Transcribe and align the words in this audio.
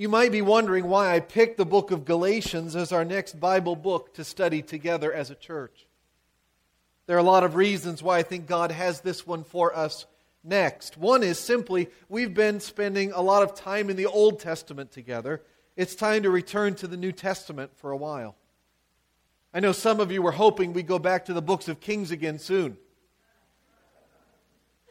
You 0.00 0.08
might 0.08 0.32
be 0.32 0.40
wondering 0.40 0.88
why 0.88 1.14
I 1.14 1.20
picked 1.20 1.58
the 1.58 1.66
book 1.66 1.90
of 1.90 2.06
Galatians 2.06 2.74
as 2.74 2.90
our 2.90 3.04
next 3.04 3.38
Bible 3.38 3.76
book 3.76 4.14
to 4.14 4.24
study 4.24 4.62
together 4.62 5.12
as 5.12 5.30
a 5.30 5.34
church. 5.34 5.86
There 7.04 7.16
are 7.18 7.20
a 7.20 7.22
lot 7.22 7.44
of 7.44 7.54
reasons 7.54 8.02
why 8.02 8.16
I 8.16 8.22
think 8.22 8.46
God 8.46 8.70
has 8.70 9.02
this 9.02 9.26
one 9.26 9.44
for 9.44 9.76
us 9.76 10.06
next. 10.42 10.96
One 10.96 11.22
is 11.22 11.38
simply 11.38 11.90
we've 12.08 12.32
been 12.32 12.60
spending 12.60 13.12
a 13.12 13.20
lot 13.20 13.42
of 13.42 13.54
time 13.54 13.90
in 13.90 13.96
the 13.96 14.06
Old 14.06 14.40
Testament 14.40 14.90
together. 14.90 15.42
It's 15.76 15.94
time 15.94 16.22
to 16.22 16.30
return 16.30 16.76
to 16.76 16.86
the 16.86 16.96
New 16.96 17.12
Testament 17.12 17.72
for 17.76 17.90
a 17.90 17.96
while. 17.98 18.36
I 19.52 19.60
know 19.60 19.72
some 19.72 20.00
of 20.00 20.10
you 20.10 20.22
were 20.22 20.32
hoping 20.32 20.72
we'd 20.72 20.86
go 20.86 20.98
back 20.98 21.26
to 21.26 21.34
the 21.34 21.42
books 21.42 21.68
of 21.68 21.78
Kings 21.78 22.10
again 22.10 22.38
soon. 22.38 22.78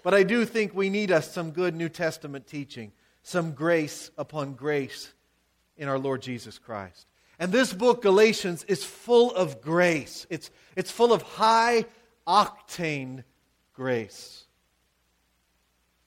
But 0.03 0.13
I 0.13 0.21
do 0.21 0.45
think 0.45 0.75
we 0.75 0.91
need 0.91 1.09
us 1.09 1.31
some 1.31 1.49
good 1.49 1.75
New 1.75 1.89
Testament 1.89 2.45
teaching, 2.45 2.91
some 3.29 3.51
grace 3.51 4.09
upon 4.17 4.53
grace 4.53 5.13
in 5.77 5.87
our 5.87 5.99
Lord 5.99 6.19
Jesus 6.19 6.57
Christ. 6.57 7.05
And 7.37 7.51
this 7.51 7.71
book, 7.71 8.01
Galatians, 8.01 8.63
is 8.63 8.83
full 8.83 9.31
of 9.35 9.61
grace. 9.61 10.25
It's, 10.31 10.49
it's 10.75 10.89
full 10.89 11.13
of 11.13 11.21
high 11.21 11.85
octane 12.27 13.23
grace. 13.75 14.45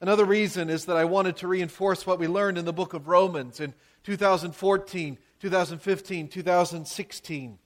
Another 0.00 0.24
reason 0.24 0.68
is 0.68 0.86
that 0.86 0.96
I 0.96 1.04
wanted 1.04 1.36
to 1.36 1.48
reinforce 1.48 2.04
what 2.04 2.18
we 2.18 2.26
learned 2.26 2.58
in 2.58 2.64
the 2.64 2.72
book 2.72 2.92
of 2.92 3.06
Romans 3.06 3.60
in 3.60 3.72
2014, 4.02 5.16
2015, 5.38 6.28
2016. 6.28 7.50
Do 7.52 7.56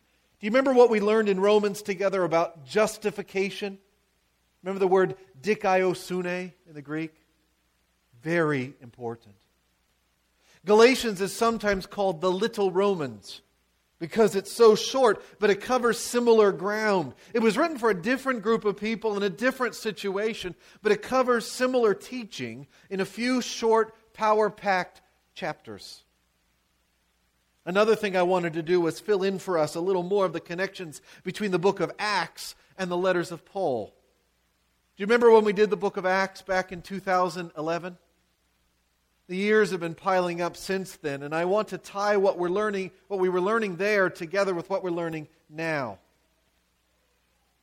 you 0.47 0.51
remember 0.51 0.75
what 0.75 0.91
we 0.91 1.01
learned 1.01 1.31
in 1.31 1.41
Romans 1.41 1.81
together 1.81 2.25
about 2.25 2.67
justification? 2.67 3.79
Remember 4.63 4.81
the 4.81 4.87
word 4.87 5.17
dikaiosune 5.41 6.53
in 6.69 6.75
the 6.75 6.83
Greek? 6.83 7.15
Very 8.23 8.75
important. 8.83 9.35
Galatians 10.67 11.21
is 11.21 11.33
sometimes 11.33 11.87
called 11.87 12.21
the 12.21 12.31
Little 12.31 12.73
Romans 12.73 13.41
because 14.01 14.35
it's 14.35 14.53
so 14.53 14.75
short, 14.75 15.25
but 15.39 15.49
it 15.49 15.61
covers 15.61 15.97
similar 15.97 16.51
ground. 16.51 17.15
It 17.33 17.39
was 17.39 17.57
written 17.57 17.79
for 17.79 17.89
a 17.89 18.03
different 18.03 18.43
group 18.43 18.65
of 18.65 18.77
people 18.77 19.17
in 19.17 19.23
a 19.23 19.31
different 19.31 19.77
situation, 19.77 20.57
but 20.83 20.91
it 20.91 21.03
covers 21.03 21.47
similar 21.47 21.95
teaching 21.95 22.67
in 22.91 23.01
a 23.01 23.07
few 23.07 23.41
short, 23.41 23.95
power 24.13 24.51
packed 24.51 25.03
chapters. 25.35 26.03
Another 27.65 27.95
thing 27.95 28.17
I 28.17 28.23
wanted 28.25 28.55
to 28.55 28.63
do 28.63 28.81
was 28.81 28.99
fill 28.99 29.23
in 29.23 29.39
for 29.39 29.59
us 29.59 29.77
a 29.77 29.81
little 29.81 30.03
more 30.03 30.27
of 30.27 30.33
the 30.33 30.41
connections 30.41 31.01
between 31.23 31.53
the 31.53 31.59
book 31.61 31.79
of 31.79 31.93
Acts 31.99 32.57
and 32.77 32.91
the 32.91 32.97
letters 32.97 33.31
of 33.31 33.45
Paul. 33.45 33.95
Do 34.97 35.03
you 35.03 35.07
remember 35.07 35.31
when 35.31 35.45
we 35.45 35.53
did 35.53 35.71
the 35.71 35.77
book 35.77 35.97
of 35.97 36.07
Acts 36.07 36.43
back 36.43 36.73
in 36.73 36.83
2011? 36.83 37.99
The 39.29 39.37
years 39.37 39.73
have 39.73 39.81
been 39.81 39.97
piling 39.97 40.41
up 40.41 40.57
since 40.57 40.97
then, 40.97 41.23
and 41.23 41.35
I 41.35 41.47
want 41.47 41.69
to 41.69 41.79
tie 41.79 42.17
what 42.17 42.39
we're 42.39 42.49
learning, 42.49 42.93
what 43.09 43.19
we 43.19 43.29
were 43.29 43.41
learning 43.41 43.77
there 43.77 44.09
together 44.09 44.55
with 44.55 44.71
what 44.71 44.85
we're 44.85 44.91
learning 44.91 45.27
now. 45.51 45.99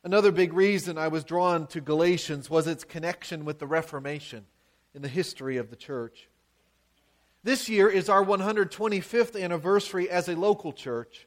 Another 0.02 0.30
big 0.30 0.52
reason 0.52 0.98
I 0.98 1.08
was 1.08 1.24
drawn 1.24 1.66
to 1.68 1.80
Galatians 1.80 2.50
was 2.50 2.66
its 2.66 2.84
connection 2.84 3.46
with 3.46 3.58
the 3.58 3.66
Reformation 3.66 4.44
in 4.94 5.00
the 5.00 5.08
history 5.08 5.56
of 5.56 5.70
the 5.70 5.76
church. 5.76 6.28
This 7.42 7.70
year 7.70 7.88
is 7.88 8.10
our 8.10 8.22
125th 8.22 9.40
anniversary 9.42 10.10
as 10.10 10.28
a 10.28 10.36
local 10.36 10.74
church, 10.74 11.26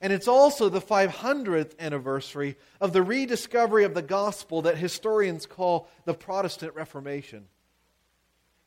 and 0.00 0.10
it's 0.10 0.28
also 0.28 0.70
the 0.70 0.80
500th 0.80 1.78
anniversary 1.78 2.56
of 2.80 2.94
the 2.94 3.02
rediscovery 3.02 3.84
of 3.84 3.92
the 3.92 4.00
gospel 4.00 4.62
that 4.62 4.78
historians 4.78 5.44
call 5.44 5.88
the 6.06 6.14
Protestant 6.14 6.74
Reformation. 6.74 7.44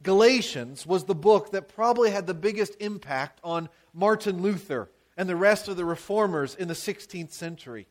Galatians 0.03 0.85
was 0.85 1.03
the 1.03 1.15
book 1.15 1.51
that 1.51 1.73
probably 1.75 2.11
had 2.11 2.25
the 2.25 2.33
biggest 2.33 2.75
impact 2.79 3.39
on 3.43 3.69
Martin 3.93 4.41
Luther 4.41 4.89
and 5.15 5.29
the 5.29 5.35
rest 5.35 5.67
of 5.67 5.77
the 5.77 5.85
reformers 5.85 6.55
in 6.55 6.67
the 6.67 6.73
16th 6.73 7.31
century. 7.31 7.87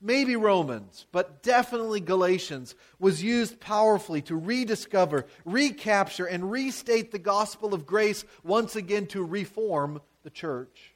Maybe 0.00 0.34
Romans, 0.34 1.06
but 1.12 1.42
definitely 1.42 2.00
Galatians 2.00 2.74
was 2.98 3.22
used 3.22 3.60
powerfully 3.60 4.20
to 4.22 4.34
rediscover, 4.34 5.26
recapture, 5.44 6.24
and 6.24 6.50
restate 6.50 7.12
the 7.12 7.20
gospel 7.20 7.72
of 7.72 7.86
grace 7.86 8.24
once 8.42 8.74
again 8.74 9.06
to 9.08 9.22
reform 9.22 10.00
the 10.24 10.30
church. 10.30 10.94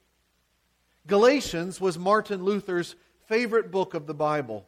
Galatians 1.07 1.81
was 1.81 1.99
Martin 1.99 2.43
Luther's 2.43 2.97
favorite 3.27 3.71
book 3.71 3.95
of 3.95 4.07
the 4.07 4.15
Bible. 4.15 4.67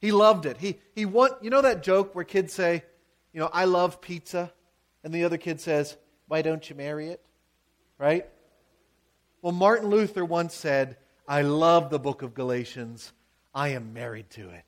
He 0.00 0.10
loved 0.10 0.44
it. 0.44 0.56
He, 0.56 0.78
he 0.94 1.04
want, 1.04 1.42
you 1.42 1.50
know 1.50 1.62
that 1.62 1.84
joke 1.84 2.14
where 2.14 2.24
kids 2.24 2.52
say, 2.52 2.82
you 3.32 3.40
know, 3.40 3.50
I 3.52 3.66
love 3.66 4.00
pizza. 4.00 4.52
And 5.06 5.14
the 5.14 5.22
other 5.22 5.36
kid 5.36 5.60
says, 5.60 5.96
why 6.26 6.42
don't 6.42 6.68
you 6.68 6.74
marry 6.74 7.10
it? 7.10 7.24
Right? 7.96 8.26
Well, 9.40 9.52
Martin 9.52 9.88
Luther 9.88 10.24
once 10.24 10.52
said, 10.52 10.96
I 11.28 11.42
love 11.42 11.90
the 11.90 12.00
book 12.00 12.22
of 12.22 12.34
Galatians. 12.34 13.12
I 13.54 13.68
am 13.68 13.92
married 13.92 14.30
to 14.30 14.50
it. 14.50 14.64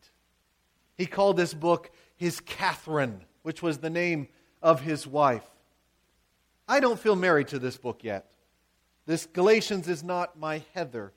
He 0.97 1.07
called 1.07 1.37
this 1.37 1.53
book 1.53 1.91
his 2.15 2.39
Catherine, 2.39 3.23
which 3.43 3.63
was 3.63 3.79
the 3.79 3.91
name 3.91 4.29
of 4.63 4.81
his 4.81 5.09
wife. 5.09 5.43
I 6.69 6.79
don't 6.79 7.01
feel 7.01 7.17
married 7.17 7.49
to 7.49 7.59
this 7.59 7.77
book 7.77 8.05
yet. 8.05 8.31
This 9.07 9.27
Galatians 9.27 9.89
is 9.89 10.05
not 10.05 10.39
my 10.39 10.63
Heather. 10.73 11.13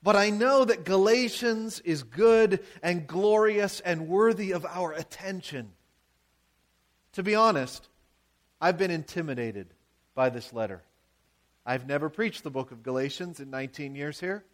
But 0.00 0.14
I 0.14 0.30
know 0.30 0.64
that 0.64 0.84
Galatians 0.84 1.80
is 1.80 2.04
good 2.04 2.64
and 2.84 3.08
glorious 3.08 3.80
and 3.80 4.06
worthy 4.06 4.52
of 4.52 4.64
our 4.64 4.92
attention. 4.92 5.72
To 7.14 7.24
be 7.24 7.34
honest, 7.34 7.88
I've 8.60 8.78
been 8.78 8.90
intimidated 8.90 9.68
by 10.14 10.30
this 10.30 10.52
letter. 10.52 10.82
I've 11.66 11.86
never 11.86 12.08
preached 12.08 12.42
the 12.42 12.50
book 12.50 12.72
of 12.72 12.82
Galatians 12.82 13.40
in 13.40 13.50
19 13.50 13.94
years 13.94 14.20
here. 14.20 14.44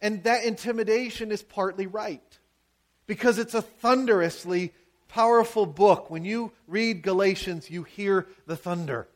And 0.00 0.24
that 0.24 0.44
intimidation 0.44 1.30
is 1.30 1.42
partly 1.42 1.86
right 1.86 2.38
because 3.06 3.38
it's 3.38 3.54
a 3.54 3.62
thunderously 3.62 4.72
powerful 5.08 5.66
book. 5.66 6.10
When 6.10 6.24
you 6.24 6.52
read 6.66 7.02
Galatians, 7.02 7.70
you 7.70 7.82
hear 7.82 8.26
the 8.46 8.56
thunder. 8.56 9.08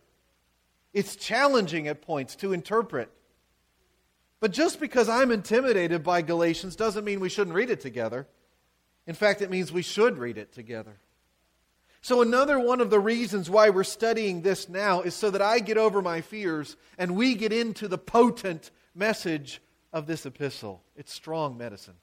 It's 0.93 1.17
challenging 1.17 1.89
at 1.89 2.03
points 2.03 2.37
to 2.37 2.53
interpret. 2.53 3.11
But 4.41 4.53
just 4.53 4.81
because 4.81 5.09
I'm 5.09 5.31
intimidated 5.31 6.03
by 6.03 6.23
Galatians 6.23 6.77
doesn't 6.77 7.05
mean 7.05 7.21
we 7.21 7.29
shouldn't 7.29 7.55
read 7.55 7.71
it 7.71 7.81
together. 7.81 8.27
In 9.07 9.15
fact, 9.15 9.43
it 9.43 9.51
means 9.51 9.71
we 9.71 9.83
should 9.83 10.19
read 10.19 10.39
it 10.39 10.53
together. 10.53 10.97
So, 12.03 12.23
another 12.23 12.59
one 12.59 12.81
of 12.81 12.89
the 12.89 12.99
reasons 12.99 13.51
why 13.51 13.71
we're 13.71 13.85
studying 13.85 14.41
this 14.41 14.69
now 14.69 15.03
is 15.03 15.15
so 15.15 15.31
that 15.31 15.43
I 15.43 15.59
get 15.59 15.77
over 15.77 16.01
my 16.01 16.23
fears 16.23 16.77
and 16.97 17.15
we 17.15 17.35
get 17.35 17.53
into 17.53 17.89
the 17.89 17.99
potent 17.99 18.71
message 18.95 19.61
of 19.93 20.07
this 20.07 20.25
epistle. 20.25 20.83
It's 20.97 21.13
strong 21.13 21.59
medicine. 21.59 21.97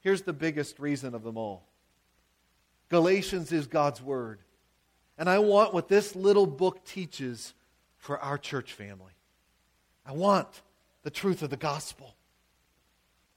Here's 0.00 0.22
the 0.22 0.32
biggest 0.32 0.78
reason 0.78 1.14
of 1.14 1.24
them 1.24 1.36
all 1.36 1.64
Galatians 2.88 3.50
is 3.50 3.66
God's 3.66 4.00
Word. 4.00 4.38
And 5.18 5.30
I 5.30 5.38
want 5.38 5.72
what 5.72 5.88
this 5.88 6.14
little 6.14 6.46
book 6.46 6.84
teaches 6.84 7.54
for 7.96 8.18
our 8.18 8.38
church 8.38 8.74
family. 8.74 9.12
I 10.04 10.12
want 10.12 10.46
the 11.02 11.10
truth 11.10 11.42
of 11.42 11.50
the 11.50 11.56
gospel. 11.56 12.14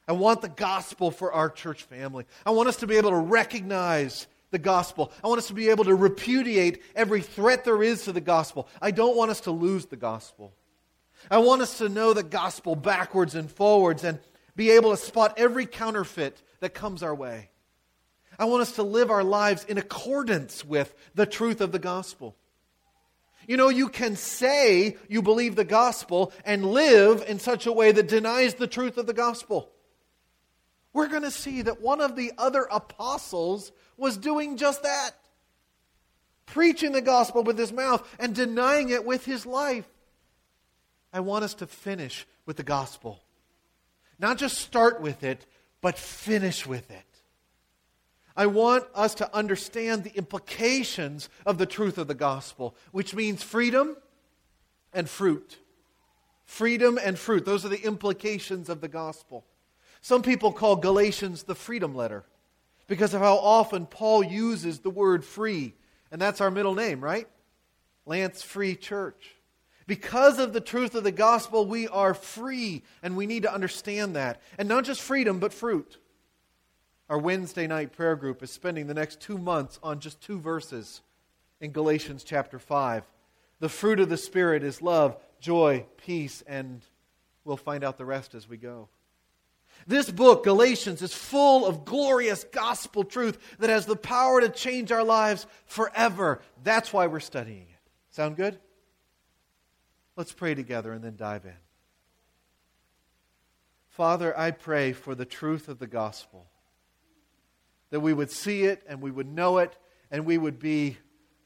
I 0.08 0.12
want 0.12 0.42
the 0.42 0.50
gospel 0.50 1.10
for 1.10 1.32
our 1.32 1.50
church 1.50 1.84
family. 1.84 2.26
I 2.46 2.52
want 2.52 2.68
us 2.68 2.78
to 2.78 2.88
be 2.88 2.98
able 2.98 3.12
to 3.12 3.16
recognize 3.16 4.28
the 4.52 4.60
gospel. 4.60 5.12
I 5.24 5.28
want 5.28 5.40
us 5.40 5.48
to 5.48 5.54
be 5.54 5.70
able 5.70 5.86
to 5.86 5.96
repudiate 5.96 6.82
every 6.96 7.22
threat 7.22 7.66
there 7.66 7.84
is 7.84 8.04
to 8.04 8.12
the 8.12 8.22
gospel. 8.22 8.68
I 8.82 8.92
don't 8.92 9.16
want 9.16 9.32
us 9.32 9.42
to 9.42 9.52
lose 9.52 9.86
the 9.86 9.96
gospel. 9.96 10.54
I 11.30 11.40
want 11.40 11.62
us 11.62 11.80
to 11.80 11.90
know 11.90 12.14
the 12.14 12.24
gospel 12.24 12.76
backwards 12.76 13.36
and 13.36 13.52
forwards 13.52 14.04
and 14.04 14.20
be 14.56 14.72
able 14.72 14.92
to 14.92 14.98
spot 14.98 15.36
every 15.38 15.66
counterfeit 15.66 16.42
that 16.60 16.74
comes 16.74 17.04
our 17.04 17.16
way. 17.16 17.50
I 18.38 18.46
want 18.46 18.62
us 18.62 18.74
to 18.74 18.84
live 18.84 19.12
our 19.12 19.24
lives 19.24 19.66
in 19.66 19.78
accordance 19.78 20.64
with 20.64 20.96
the 21.14 21.26
truth 21.26 21.60
of 21.62 21.72
the 21.72 21.80
gospel. 21.80 22.36
You 23.48 23.58
know, 23.58 23.70
you 23.70 23.90
can 23.90 24.16
say 24.16 24.96
you 25.08 25.22
believe 25.22 25.56
the 25.56 25.66
gospel 25.66 26.32
and 26.46 26.72
live 26.72 27.24
in 27.28 27.40
such 27.40 27.66
a 27.66 27.72
way 27.74 27.92
that 27.92 28.08
denies 28.08 28.54
the 28.54 28.68
truth 28.68 28.98
of 28.98 29.08
the 29.08 29.14
gospel. 29.14 29.72
We're 30.94 31.08
going 31.08 31.24
to 31.24 31.32
see 31.32 31.64
that 31.64 31.82
one 31.82 32.00
of 32.00 32.16
the 32.16 32.32
other 32.38 32.68
apostles 32.70 33.72
was 34.00 34.18
doing 34.18 34.58
just 34.58 34.84
that 34.84 35.12
preaching 36.50 36.92
the 36.92 37.02
gospel 37.02 37.44
with 37.44 37.58
his 37.58 37.72
mouth 37.72 38.08
and 38.20 38.36
denying 38.36 38.90
it 38.90 39.06
with 39.06 39.26
his 39.26 39.46
life. 39.46 39.88
I 41.14 41.22
want 41.22 41.44
us 41.44 41.54
to 41.56 41.68
finish 41.68 42.28
with 42.46 42.58
the 42.58 42.64
gospel. 42.64 43.22
Not 44.20 44.38
just 44.38 44.58
start 44.58 45.02
with 45.02 45.24
it, 45.24 45.46
but 45.82 45.98
finish 45.98 46.66
with 46.66 46.90
it. 46.92 47.06
I 48.36 48.48
want 48.48 48.86
us 48.94 49.16
to 49.16 49.36
understand 49.36 50.04
the 50.04 50.16
implications 50.16 51.30
of 51.46 51.58
the 51.58 51.66
truth 51.66 51.98
of 51.98 52.08
the 52.08 52.14
gospel, 52.14 52.76
which 52.92 53.14
means 53.14 53.44
freedom 53.44 53.98
and 54.94 55.10
fruit. 55.10 55.58
Freedom 56.46 56.98
and 57.02 57.18
fruit. 57.18 57.46
Those 57.46 57.66
are 57.66 57.70
the 57.70 57.84
implications 57.84 58.70
of 58.70 58.82
the 58.82 58.88
gospel. 58.88 59.46
Some 60.02 60.22
people 60.22 60.52
call 60.52 60.78
Galatians 60.78 61.44
the 61.44 61.56
freedom 61.56 61.94
letter 61.94 62.24
because 62.90 63.14
of 63.14 63.22
how 63.22 63.38
often 63.38 63.86
Paul 63.86 64.24
uses 64.24 64.80
the 64.80 64.90
word 64.90 65.24
free. 65.24 65.76
And 66.12 66.20
that's 66.20 66.42
our 66.42 66.52
middle 66.52 66.74
name, 66.74 67.02
right? 67.02 67.28
Lanse 68.06 68.42
Free 68.42 68.76
Church. 68.76 69.36
Because 69.86 70.40
of 70.40 70.54
the 70.54 70.60
truth 70.60 70.96
of 70.96 71.04
the 71.04 71.12
gospel, 71.12 71.66
we 71.66 71.88
are 71.88 72.14
free, 72.14 72.84
and 73.02 73.16
we 73.16 73.28
need 73.28 73.44
to 73.44 73.54
understand 73.54 74.16
that. 74.16 74.42
And 74.58 74.68
not 74.68 74.84
just 74.84 75.02
freedom, 75.02 75.40
but 75.40 75.54
fruit. 75.54 75.98
Our 77.10 77.20
Wednesday 77.20 77.68
night 77.68 77.92
prayer 77.92 78.16
group 78.16 78.42
is 78.44 78.52
spending 78.52 78.88
the 78.88 78.94
next 78.94 79.20
two 79.22 79.38
months 79.38 79.80
on 79.84 80.00
just 80.00 80.20
two 80.22 80.40
verses 80.40 81.02
in 81.62 81.72
Galatians 81.72 82.24
chapter 82.24 82.58
5. 82.58 83.04
The 83.60 83.70
fruit 83.70 84.00
of 84.00 84.10
the 84.10 84.18
Spirit 84.18 84.64
is 84.64 84.82
love, 84.82 85.16
joy, 85.40 85.86
peace, 85.98 86.44
and 86.48 86.82
we'll 87.46 87.58
find 87.58 87.84
out 87.84 87.98
the 87.98 88.06
rest 88.06 88.34
as 88.34 88.50
we 88.50 88.58
go. 88.58 88.90
This 89.88 90.12
book, 90.12 90.44
Galatians, 90.44 91.02
is 91.02 91.14
full 91.14 91.66
of 91.66 91.86
glorious 91.86 92.44
gospel 92.44 93.04
truth 93.04 93.38
that 93.60 93.70
has 93.70 93.86
the 93.86 93.96
power 93.96 94.42
to 94.42 94.50
change 94.50 94.92
our 94.92 95.04
lives 95.04 95.48
forever. 95.66 96.42
That's 96.64 96.94
why 96.94 97.08
we're 97.08 97.20
studying 97.20 97.68
it. 97.70 97.92
Sound 98.12 98.36
good? 98.36 98.60
Let's 100.16 100.34
pray 100.34 100.54
together 100.54 100.92
and 100.92 101.04
then 101.04 101.16
dive 101.16 101.46
in. 101.46 101.54
Father, 103.88 104.38
I 104.38 104.52
pray 104.52 104.94
for 104.94 105.16
the 105.16 105.26
truth 105.26 105.68
of 105.68 105.80
the 105.80 105.88
gospel, 105.88 106.48
that 107.90 108.00
we 108.00 108.14
would 108.14 108.32
see 108.32 108.64
it 108.64 108.84
and 108.88 109.02
we 109.02 109.12
would 109.12 109.28
know 109.28 109.58
it 109.58 109.76
and 110.12 110.26
we 110.26 110.38
would 110.38 110.60
be 110.60 110.98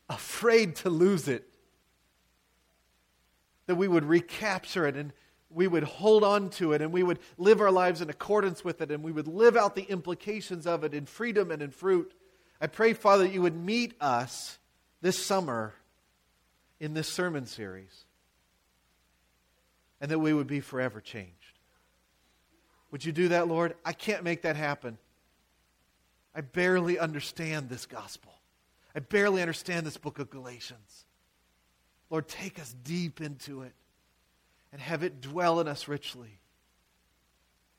afraid 0.09 0.75
to 0.77 0.89
lose 0.89 1.27
it, 1.27 1.47
that 3.65 3.75
we 3.75 3.87
would 3.87 4.05
recapture 4.05 4.85
it 4.85 4.95
and 4.95 5.13
we 5.53 5.67
would 5.67 5.83
hold 5.83 6.23
on 6.23 6.49
to 6.51 6.73
it 6.73 6.81
and 6.81 6.91
we 6.91 7.03
would 7.03 7.19
live 7.37 7.61
our 7.61 7.71
lives 7.71 8.01
in 8.01 8.09
accordance 8.09 8.63
with 8.63 8.81
it 8.81 8.91
and 8.91 9.03
we 9.03 9.11
would 9.11 9.27
live 9.27 9.55
out 9.55 9.75
the 9.75 9.83
implications 9.83 10.65
of 10.67 10.83
it 10.83 10.93
in 10.93 11.05
freedom 11.05 11.51
and 11.51 11.61
in 11.61 11.71
fruit. 11.71 12.13
I 12.59 12.67
pray, 12.67 12.93
Father, 12.93 13.23
that 13.23 13.33
you 13.33 13.41
would 13.41 13.55
meet 13.55 13.93
us 14.01 14.57
this 15.01 15.23
summer 15.23 15.73
in 16.79 16.93
this 16.93 17.07
sermon 17.07 17.45
series 17.45 18.05
and 20.01 20.09
that 20.11 20.19
we 20.19 20.33
would 20.33 20.47
be 20.47 20.59
forever 20.59 21.01
changed. 21.01 21.31
Would 22.91 23.05
you 23.05 23.11
do 23.11 23.29
that, 23.29 23.47
Lord? 23.47 23.75
I 23.83 23.93
can't 23.93 24.23
make 24.23 24.43
that 24.43 24.55
happen. 24.55 24.97
I 26.35 26.41
barely 26.41 26.99
understand 26.99 27.69
this 27.69 27.85
gospel. 27.85 28.33
I 28.95 28.99
barely 28.99 29.41
understand 29.41 29.85
this 29.85 29.97
book 29.97 30.19
of 30.19 30.29
Galatians. 30.29 31.05
Lord, 32.09 32.27
take 32.27 32.59
us 32.59 32.75
deep 32.83 33.21
into 33.21 33.63
it 33.63 33.73
and 34.73 34.81
have 34.81 35.03
it 35.03 35.21
dwell 35.21 35.59
in 35.59 35.67
us 35.67 35.87
richly 35.87 36.39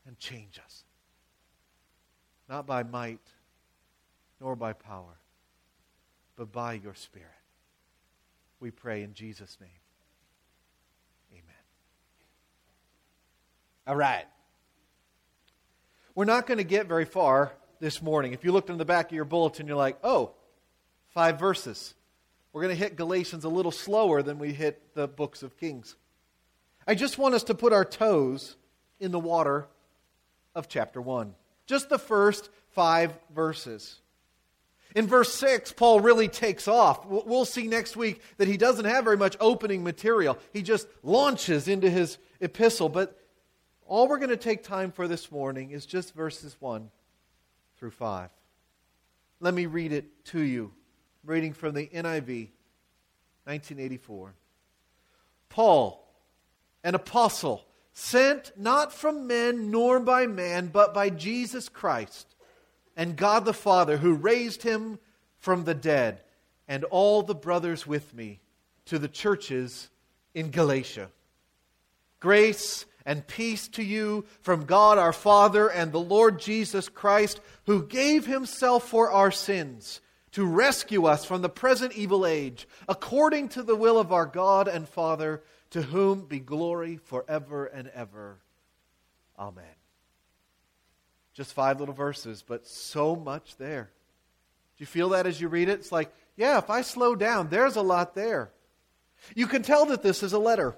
and 0.07 0.17
change 0.17 0.59
us. 0.63 0.83
Not 2.49 2.65
by 2.65 2.83
might 2.83 3.19
nor 4.39 4.55
by 4.55 4.71
power, 4.71 5.19
but 6.37 6.53
by 6.53 6.73
your 6.73 6.95
Spirit. 6.95 7.27
We 8.61 8.71
pray 8.71 9.03
in 9.03 9.13
Jesus' 9.13 9.57
name. 9.59 9.69
Amen. 11.33 11.43
All 13.87 13.95
right. 13.95 14.25
We're 16.15 16.25
not 16.25 16.47
going 16.47 16.59
to 16.59 16.63
get 16.63 16.87
very 16.87 17.05
far 17.05 17.51
this 17.81 18.01
morning. 18.01 18.31
If 18.31 18.45
you 18.45 18.53
looked 18.53 18.69
in 18.69 18.77
the 18.77 18.85
back 18.85 19.07
of 19.07 19.11
your 19.11 19.25
bulletin, 19.25 19.67
you're 19.67 19.75
like, 19.75 19.97
oh, 20.01 20.31
five 21.13 21.39
verses. 21.39 21.93
We're 22.53 22.61
going 22.61 22.73
to 22.73 22.81
hit 22.81 22.95
Galatians 22.95 23.43
a 23.43 23.49
little 23.49 23.71
slower 23.71 24.21
than 24.21 24.39
we 24.39 24.53
hit 24.53 24.93
the 24.93 25.09
books 25.09 25.43
of 25.43 25.57
Kings. 25.57 25.97
I 26.87 26.95
just 26.95 27.17
want 27.17 27.35
us 27.35 27.43
to 27.45 27.55
put 27.55 27.73
our 27.73 27.85
toes 27.85 28.55
in 28.99 29.11
the 29.11 29.19
water 29.19 29.67
of 30.53 30.67
chapter 30.67 31.01
1. 31.01 31.33
Just 31.65 31.89
the 31.89 31.97
first 31.97 32.49
five 32.69 33.17
verses. 33.33 33.99
In 34.95 35.07
verse 35.07 35.33
6, 35.33 35.73
Paul 35.73 35.99
really 35.99 36.27
takes 36.27 36.67
off. 36.67 37.05
We'll 37.05 37.45
see 37.45 37.67
next 37.67 37.97
week 37.97 38.21
that 38.37 38.47
he 38.47 38.55
doesn't 38.55 38.85
have 38.85 39.03
very 39.03 39.17
much 39.17 39.35
opening 39.39 39.83
material. 39.83 40.37
He 40.53 40.61
just 40.61 40.87
launches 41.03 41.67
into 41.67 41.89
his 41.89 42.17
epistle. 42.39 42.87
But 42.87 43.19
all 43.87 44.07
we're 44.07 44.19
going 44.19 44.29
to 44.29 44.37
take 44.37 44.63
time 44.63 44.91
for 44.91 45.07
this 45.07 45.31
morning 45.31 45.71
is 45.71 45.85
just 45.85 46.13
verses 46.13 46.55
1 46.59 46.89
through 47.77 47.91
5. 47.91 48.29
Let 49.41 49.53
me 49.53 49.65
read 49.65 49.91
it 49.91 50.25
to 50.25 50.39
you, 50.39 50.71
reading 51.25 51.51
from 51.51 51.73
the 51.73 51.87
NIV, 51.87 52.49
1984. 53.43 54.33
Paul, 55.49 56.04
an 56.85 56.95
apostle, 56.95 57.65
sent 57.93 58.53
not 58.55 58.93
from 58.93 59.27
men 59.27 59.71
nor 59.71 59.99
by 59.99 60.27
man, 60.27 60.67
but 60.67 60.93
by 60.93 61.09
Jesus 61.09 61.67
Christ 61.67 62.35
and 62.95 63.17
God 63.17 63.43
the 63.43 63.53
Father, 63.53 63.97
who 63.97 64.13
raised 64.13 64.63
him 64.63 64.99
from 65.39 65.65
the 65.65 65.73
dead, 65.73 66.21
and 66.67 66.83
all 66.85 67.21
the 67.21 67.35
brothers 67.35 67.85
with 67.85 68.13
me 68.13 68.39
to 68.85 68.97
the 68.97 69.07
churches 69.07 69.89
in 70.33 70.51
Galatia. 70.51 71.09
Grace 72.19 72.85
and 73.05 73.27
peace 73.27 73.67
to 73.69 73.83
you 73.83 74.25
from 74.41 74.65
God 74.65 74.97
our 74.97 75.13
Father 75.13 75.67
and 75.67 75.91
the 75.91 75.99
Lord 75.99 76.39
Jesus 76.39 76.87
Christ, 76.87 77.39
who 77.65 77.85
gave 77.85 78.25
himself 78.25 78.87
for 78.87 79.11
our 79.11 79.31
sins 79.31 80.01
to 80.31 80.45
rescue 80.45 81.05
us 81.05 81.23
from 81.23 81.41
the 81.41 81.49
present 81.49 81.93
evil 81.93 82.25
age, 82.25 82.67
according 82.87 83.49
to 83.49 83.63
the 83.63 83.75
will 83.75 83.97
of 83.97 84.11
our 84.11 84.25
God 84.25 84.67
and 84.67 84.87
Father, 84.87 85.41
to 85.71 85.81
whom 85.81 86.21
be 86.21 86.39
glory 86.39 86.97
forever 86.97 87.65
and 87.65 87.87
ever. 87.89 88.37
Amen. 89.37 89.65
Just 91.33 91.53
five 91.53 91.79
little 91.79 91.93
verses, 91.93 92.43
but 92.47 92.65
so 92.65 93.15
much 93.15 93.57
there. 93.57 93.91
Do 94.77 94.81
you 94.81 94.85
feel 94.85 95.09
that 95.09 95.27
as 95.27 95.39
you 95.39 95.47
read 95.47 95.69
it? 95.69 95.79
It's 95.79 95.91
like, 95.91 96.13
yeah, 96.37 96.57
if 96.57 96.69
I 96.69 96.81
slow 96.81 97.15
down, 97.15 97.49
there's 97.49 97.75
a 97.75 97.81
lot 97.81 98.15
there. 98.15 98.51
You 99.35 99.47
can 99.47 99.61
tell 99.61 99.85
that 99.87 100.03
this 100.03 100.23
is 100.23 100.33
a 100.33 100.39
letter. 100.39 100.75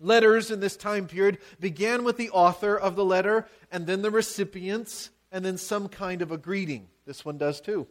Letters 0.00 0.50
in 0.50 0.60
this 0.60 0.76
time 0.76 1.06
period 1.06 1.38
began 1.60 2.04
with 2.04 2.16
the 2.16 2.30
author 2.30 2.76
of 2.76 2.96
the 2.96 3.04
letter, 3.04 3.46
and 3.70 3.86
then 3.86 4.02
the 4.02 4.10
recipients, 4.10 5.10
and 5.30 5.44
then 5.44 5.56
some 5.56 5.88
kind 5.88 6.22
of 6.22 6.32
a 6.32 6.36
greeting. 6.36 6.88
This 7.06 7.24
one 7.24 7.38
does 7.38 7.60
too. 7.60 7.86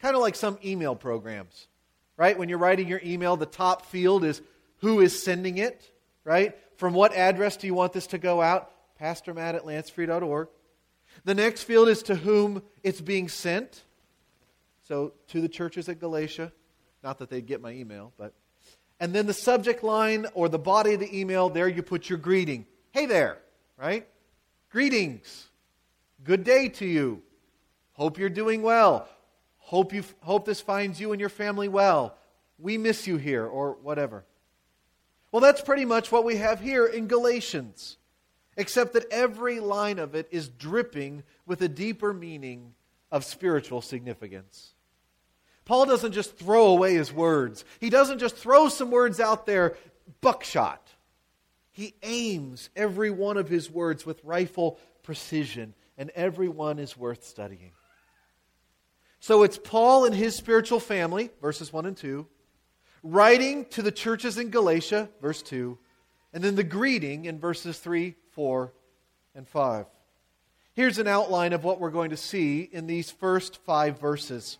Kind 0.00 0.14
of 0.14 0.22
like 0.22 0.36
some 0.36 0.58
email 0.64 0.94
programs, 0.94 1.68
right? 2.16 2.38
When 2.38 2.48
you're 2.48 2.58
writing 2.58 2.88
your 2.88 3.00
email, 3.04 3.36
the 3.36 3.46
top 3.46 3.86
field 3.86 4.24
is 4.24 4.42
who 4.78 5.00
is 5.00 5.20
sending 5.20 5.58
it, 5.58 5.90
right? 6.24 6.56
From 6.76 6.94
what 6.94 7.14
address 7.14 7.56
do 7.56 7.66
you 7.66 7.74
want 7.74 7.92
this 7.92 8.06
to 8.08 8.18
go 8.18 8.40
out? 8.40 8.70
Pastor 8.98 9.34
Matt 9.34 9.54
at 9.54 9.64
lansefree.org. 9.64 10.48
The 11.24 11.34
next 11.34 11.64
field 11.64 11.88
is 11.88 12.02
to 12.04 12.14
whom 12.14 12.62
it's 12.82 13.00
being 13.00 13.28
sent. 13.28 13.84
So 14.84 15.12
to 15.28 15.40
the 15.40 15.48
churches 15.48 15.88
at 15.88 16.00
Galatia. 16.00 16.52
Not 17.02 17.18
that 17.18 17.30
they'd 17.30 17.46
get 17.46 17.60
my 17.60 17.72
email, 17.72 18.12
but 18.18 18.32
and 19.00 19.14
then 19.14 19.26
the 19.26 19.34
subject 19.34 19.84
line 19.84 20.26
or 20.34 20.48
the 20.48 20.58
body 20.58 20.94
of 20.94 21.00
the 21.00 21.16
email, 21.16 21.48
there 21.48 21.68
you 21.68 21.82
put 21.82 22.08
your 22.08 22.18
greeting. 22.18 22.66
Hey 22.90 23.06
there, 23.06 23.38
right? 23.76 24.06
Greetings. 24.70 25.48
Good 26.24 26.42
day 26.42 26.68
to 26.68 26.86
you. 26.86 27.22
Hope 27.92 28.18
you're 28.18 28.28
doing 28.28 28.62
well. 28.62 29.08
Hope, 29.58 29.92
you, 29.92 30.02
hope 30.20 30.46
this 30.46 30.60
finds 30.60 30.98
you 31.00 31.12
and 31.12 31.20
your 31.20 31.28
family 31.28 31.68
well. 31.68 32.16
We 32.58 32.76
miss 32.76 33.06
you 33.06 33.18
here, 33.18 33.46
or 33.46 33.72
whatever. 33.82 34.24
Well, 35.30 35.40
that's 35.40 35.60
pretty 35.60 35.84
much 35.84 36.10
what 36.10 36.24
we 36.24 36.36
have 36.36 36.60
here 36.60 36.86
in 36.86 37.06
Galatians, 37.06 37.98
except 38.56 38.94
that 38.94 39.10
every 39.10 39.60
line 39.60 39.98
of 39.98 40.14
it 40.14 40.28
is 40.30 40.48
dripping 40.48 41.22
with 41.46 41.60
a 41.60 41.68
deeper 41.68 42.14
meaning 42.14 42.74
of 43.10 43.24
spiritual 43.24 43.82
significance. 43.82 44.72
Paul 45.64 45.84
doesn't 45.84 46.12
just 46.12 46.36
throw 46.38 46.68
away 46.68 46.94
his 46.94 47.12
words, 47.12 47.64
he 47.78 47.90
doesn't 47.90 48.18
just 48.18 48.36
throw 48.36 48.68
some 48.68 48.90
words 48.90 49.20
out 49.20 49.44
there 49.44 49.76
buckshot. 50.20 50.88
He 51.72 51.94
aims 52.02 52.70
every 52.74 53.10
one 53.10 53.36
of 53.36 53.48
his 53.48 53.70
words 53.70 54.04
with 54.04 54.24
rifle 54.24 54.78
precision, 55.02 55.74
and 55.96 56.10
every 56.10 56.48
one 56.48 56.78
is 56.78 56.96
worth 56.96 57.22
studying. 57.22 57.72
So 59.20 59.42
it's 59.42 59.58
Paul 59.58 60.04
and 60.04 60.14
his 60.14 60.34
spiritual 60.34 60.80
family, 60.80 61.30
verses 61.40 61.72
1 61.72 61.86
and 61.86 61.96
2, 61.96 62.26
writing 63.10 63.64
to 63.66 63.82
the 63.82 63.92
churches 63.92 64.38
in 64.38 64.50
Galatia, 64.50 65.08
verse 65.20 65.42
2, 65.42 65.78
and 66.32 66.44
then 66.44 66.54
the 66.54 66.64
greeting 66.64 67.24
in 67.24 67.38
verses 67.38 67.78
3, 67.78 68.14
4, 68.32 68.72
and 69.34 69.48
5. 69.48 69.86
Here's 70.74 70.98
an 70.98 71.08
outline 71.08 71.52
of 71.52 71.64
what 71.64 71.80
we're 71.80 71.90
going 71.90 72.10
to 72.10 72.16
see 72.16 72.68
in 72.70 72.86
these 72.86 73.10
first 73.10 73.58
five 73.64 73.98
verses. 73.98 74.58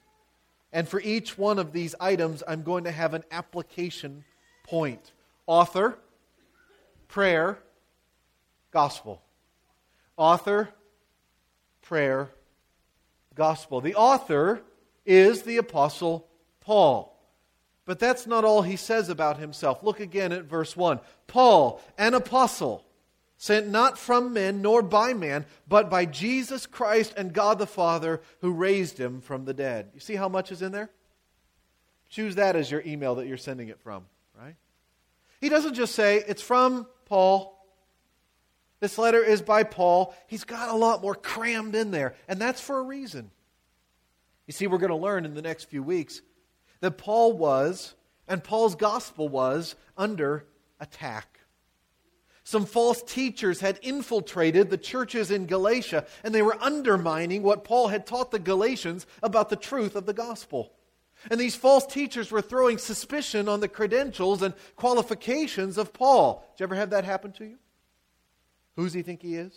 And 0.72 0.88
for 0.88 1.00
each 1.00 1.38
one 1.38 1.58
of 1.58 1.72
these 1.72 1.94
items, 2.00 2.42
I'm 2.46 2.62
going 2.62 2.84
to 2.84 2.90
have 2.90 3.14
an 3.14 3.24
application 3.30 4.24
point 4.64 5.12
author, 5.46 5.98
prayer, 7.06 7.58
gospel. 8.72 9.22
Author, 10.16 10.68
prayer, 11.82 12.30
gospel. 13.34 13.80
The 13.80 13.94
author 13.94 14.62
is 15.06 15.42
the 15.42 15.58
Apostle 15.58 16.26
Paul. 16.60 17.17
But 17.88 17.98
that's 17.98 18.26
not 18.26 18.44
all 18.44 18.60
he 18.60 18.76
says 18.76 19.08
about 19.08 19.38
himself. 19.38 19.82
Look 19.82 19.98
again 19.98 20.30
at 20.30 20.44
verse 20.44 20.76
1. 20.76 21.00
Paul, 21.26 21.80
an 21.96 22.12
apostle 22.12 22.84
sent 23.38 23.66
not 23.66 23.96
from 23.96 24.34
men 24.34 24.60
nor 24.60 24.82
by 24.82 25.14
man, 25.14 25.46
but 25.66 25.88
by 25.88 26.04
Jesus 26.04 26.66
Christ 26.66 27.14
and 27.16 27.32
God 27.32 27.58
the 27.58 27.66
Father 27.66 28.20
who 28.42 28.52
raised 28.52 28.98
him 28.98 29.22
from 29.22 29.46
the 29.46 29.54
dead. 29.54 29.88
You 29.94 30.00
see 30.00 30.16
how 30.16 30.28
much 30.28 30.52
is 30.52 30.60
in 30.60 30.70
there? 30.70 30.90
Choose 32.10 32.34
that 32.34 32.56
as 32.56 32.70
your 32.70 32.82
email 32.84 33.14
that 33.14 33.26
you're 33.26 33.38
sending 33.38 33.68
it 33.68 33.80
from, 33.80 34.04
right? 34.38 34.56
He 35.40 35.48
doesn't 35.48 35.72
just 35.72 35.94
say, 35.94 36.22
it's 36.28 36.42
from 36.42 36.86
Paul. 37.06 37.58
This 38.80 38.98
letter 38.98 39.24
is 39.24 39.40
by 39.40 39.62
Paul. 39.62 40.14
He's 40.26 40.44
got 40.44 40.68
a 40.68 40.76
lot 40.76 41.00
more 41.00 41.14
crammed 41.14 41.74
in 41.74 41.90
there, 41.90 42.16
and 42.28 42.38
that's 42.38 42.60
for 42.60 42.80
a 42.80 42.82
reason. 42.82 43.30
You 44.46 44.52
see, 44.52 44.66
we're 44.66 44.76
going 44.76 44.90
to 44.90 44.96
learn 44.96 45.24
in 45.24 45.32
the 45.32 45.40
next 45.40 45.70
few 45.70 45.82
weeks 45.82 46.20
that 46.80 46.98
Paul 46.98 47.32
was, 47.32 47.94
and 48.26 48.42
Paul's 48.42 48.74
gospel 48.74 49.28
was, 49.28 49.74
under 49.96 50.44
attack. 50.80 51.40
Some 52.44 52.64
false 52.64 53.02
teachers 53.02 53.60
had 53.60 53.78
infiltrated 53.82 54.70
the 54.70 54.78
churches 54.78 55.30
in 55.30 55.44
Galatia, 55.44 56.06
and 56.24 56.34
they 56.34 56.40
were 56.40 56.56
undermining 56.62 57.42
what 57.42 57.62
Paul 57.62 57.88
had 57.88 58.06
taught 58.06 58.30
the 58.30 58.38
Galatians 58.38 59.06
about 59.22 59.50
the 59.50 59.56
truth 59.56 59.94
of 59.94 60.06
the 60.06 60.14
gospel. 60.14 60.72
And 61.30 61.38
these 61.38 61.56
false 61.56 61.84
teachers 61.84 62.30
were 62.30 62.40
throwing 62.40 62.78
suspicion 62.78 63.48
on 63.48 63.60
the 63.60 63.68
credentials 63.68 64.40
and 64.40 64.54
qualifications 64.76 65.76
of 65.76 65.92
Paul. 65.92 66.42
Did 66.56 66.60
you 66.60 66.64
ever 66.64 66.74
have 66.76 66.90
that 66.90 67.04
happen 67.04 67.32
to 67.32 67.44
you? 67.44 67.58
Who's 68.76 68.94
he 68.94 69.02
think 69.02 69.20
he 69.20 69.34
is? 69.34 69.52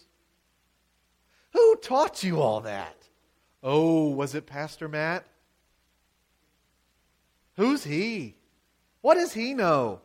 Who 1.53 1.75
taught 1.77 2.23
you 2.23 2.41
all 2.41 2.61
that? 2.61 3.07
Oh, 3.63 4.09
was 4.09 4.35
it 4.35 4.47
Pastor 4.47 4.89
Matt? 4.89 5.25
Who's 7.61 7.83
he? 7.83 8.33
What 9.01 9.15
does 9.15 9.33
he 9.33 9.53
know? 9.53 10.01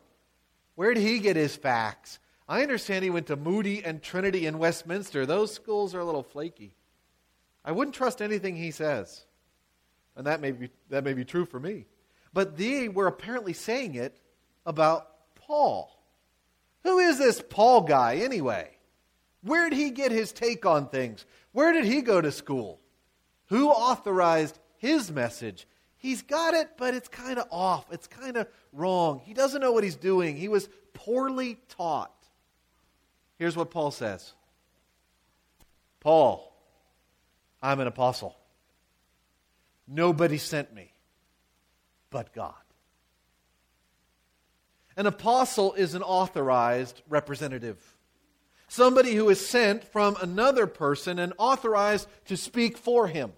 Where 0.75 0.93
did 0.93 1.01
he 1.01 1.17
get 1.17 1.35
his 1.35 1.55
facts? 1.55 2.19
I 2.47 2.61
understand 2.61 3.03
he 3.03 3.09
went 3.09 3.25
to 3.27 3.35
Moody 3.35 3.83
and 3.83 3.99
Trinity 3.99 4.45
in 4.45 4.59
Westminster. 4.59 5.25
Those 5.25 5.55
schools 5.55 5.95
are 5.95 5.99
a 5.99 6.05
little 6.05 6.21
flaky. 6.21 6.75
I 7.65 7.71
wouldn't 7.71 7.95
trust 7.95 8.21
anything 8.21 8.55
he 8.55 8.69
says. 8.69 9.25
And 10.15 10.27
that 10.27 10.39
may 10.39 10.51
be, 10.51 10.69
that 10.89 11.03
may 11.03 11.15
be 11.15 11.25
true 11.25 11.45
for 11.45 11.59
me. 11.59 11.87
But 12.31 12.57
they 12.57 12.89
were 12.89 13.07
apparently 13.07 13.53
saying 13.53 13.95
it 13.95 14.15
about 14.63 15.07
Paul. 15.33 15.99
Who 16.83 16.99
is 16.99 17.17
this 17.17 17.41
Paul 17.41 17.81
guy 17.81 18.17
anyway? 18.17 18.69
Where 19.41 19.67
did 19.67 19.79
he 19.79 19.89
get 19.89 20.11
his 20.11 20.31
take 20.31 20.67
on 20.67 20.89
things? 20.89 21.25
Where 21.53 21.73
did 21.73 21.85
he 21.85 22.03
go 22.03 22.21
to 22.21 22.31
school? 22.31 22.79
Who 23.47 23.69
authorized 23.69 24.59
his 24.77 25.11
message? 25.11 25.65
He's 25.97 26.21
got 26.21 26.53
it, 26.53 26.69
but 26.77 26.93
it's 26.93 27.07
kind 27.07 27.39
of 27.39 27.47
off. 27.51 27.85
It's 27.91 28.07
kind 28.07 28.37
of 28.37 28.47
wrong. 28.71 29.21
He 29.25 29.33
doesn't 29.33 29.61
know 29.61 29.71
what 29.71 29.83
he's 29.83 29.95
doing. 29.95 30.37
He 30.37 30.47
was 30.47 30.69
poorly 30.93 31.57
taught. 31.69 32.13
Here's 33.37 33.55
what 33.55 33.71
Paul 33.71 33.91
says 33.91 34.33
Paul, 35.99 36.53
I'm 37.61 37.79
an 37.79 37.87
apostle. 37.87 38.35
Nobody 39.87 40.37
sent 40.37 40.73
me 40.73 40.91
but 42.09 42.33
God. 42.33 42.53
An 44.95 45.05
apostle 45.05 45.73
is 45.73 45.93
an 45.93 46.01
authorized 46.01 47.01
representative. 47.07 47.77
Somebody 48.67 49.13
who 49.13 49.29
is 49.29 49.47
sent 49.47 49.83
from 49.83 50.17
another 50.21 50.67
person 50.67 51.19
and 51.19 51.33
authorized 51.37 52.07
to 52.25 52.35
speak 52.35 52.77
for 52.77 53.07
him. 53.07 53.31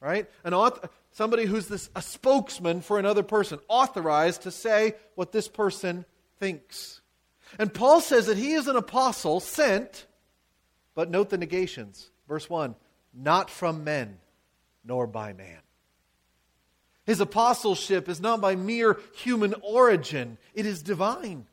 Right? 0.00 0.30
An 0.44 0.54
author, 0.54 0.88
somebody 1.18 1.46
who's 1.46 1.66
this, 1.66 1.90
a 1.96 2.00
spokesman 2.00 2.80
for 2.80 2.96
another 2.96 3.24
person, 3.24 3.58
authorized 3.66 4.42
to 4.42 4.52
say 4.52 4.94
what 5.16 5.32
this 5.32 5.48
person 5.48 6.04
thinks. 6.38 7.00
And 7.58 7.74
Paul 7.74 8.00
says 8.00 8.26
that 8.26 8.36
he 8.36 8.52
is 8.52 8.68
an 8.68 8.76
apostle 8.76 9.40
sent, 9.40 10.06
but 10.94 11.10
note 11.10 11.28
the 11.30 11.36
negations. 11.36 12.10
Verse 12.28 12.48
1 12.48 12.76
not 13.12 13.50
from 13.50 13.82
men, 13.82 14.18
nor 14.84 15.08
by 15.08 15.32
man. 15.32 15.58
His 17.04 17.20
apostleship 17.20 18.08
is 18.08 18.20
not 18.20 18.40
by 18.40 18.54
mere 18.54 19.00
human 19.16 19.54
origin, 19.60 20.38
it 20.54 20.66
is 20.66 20.82
divine. 20.84 21.46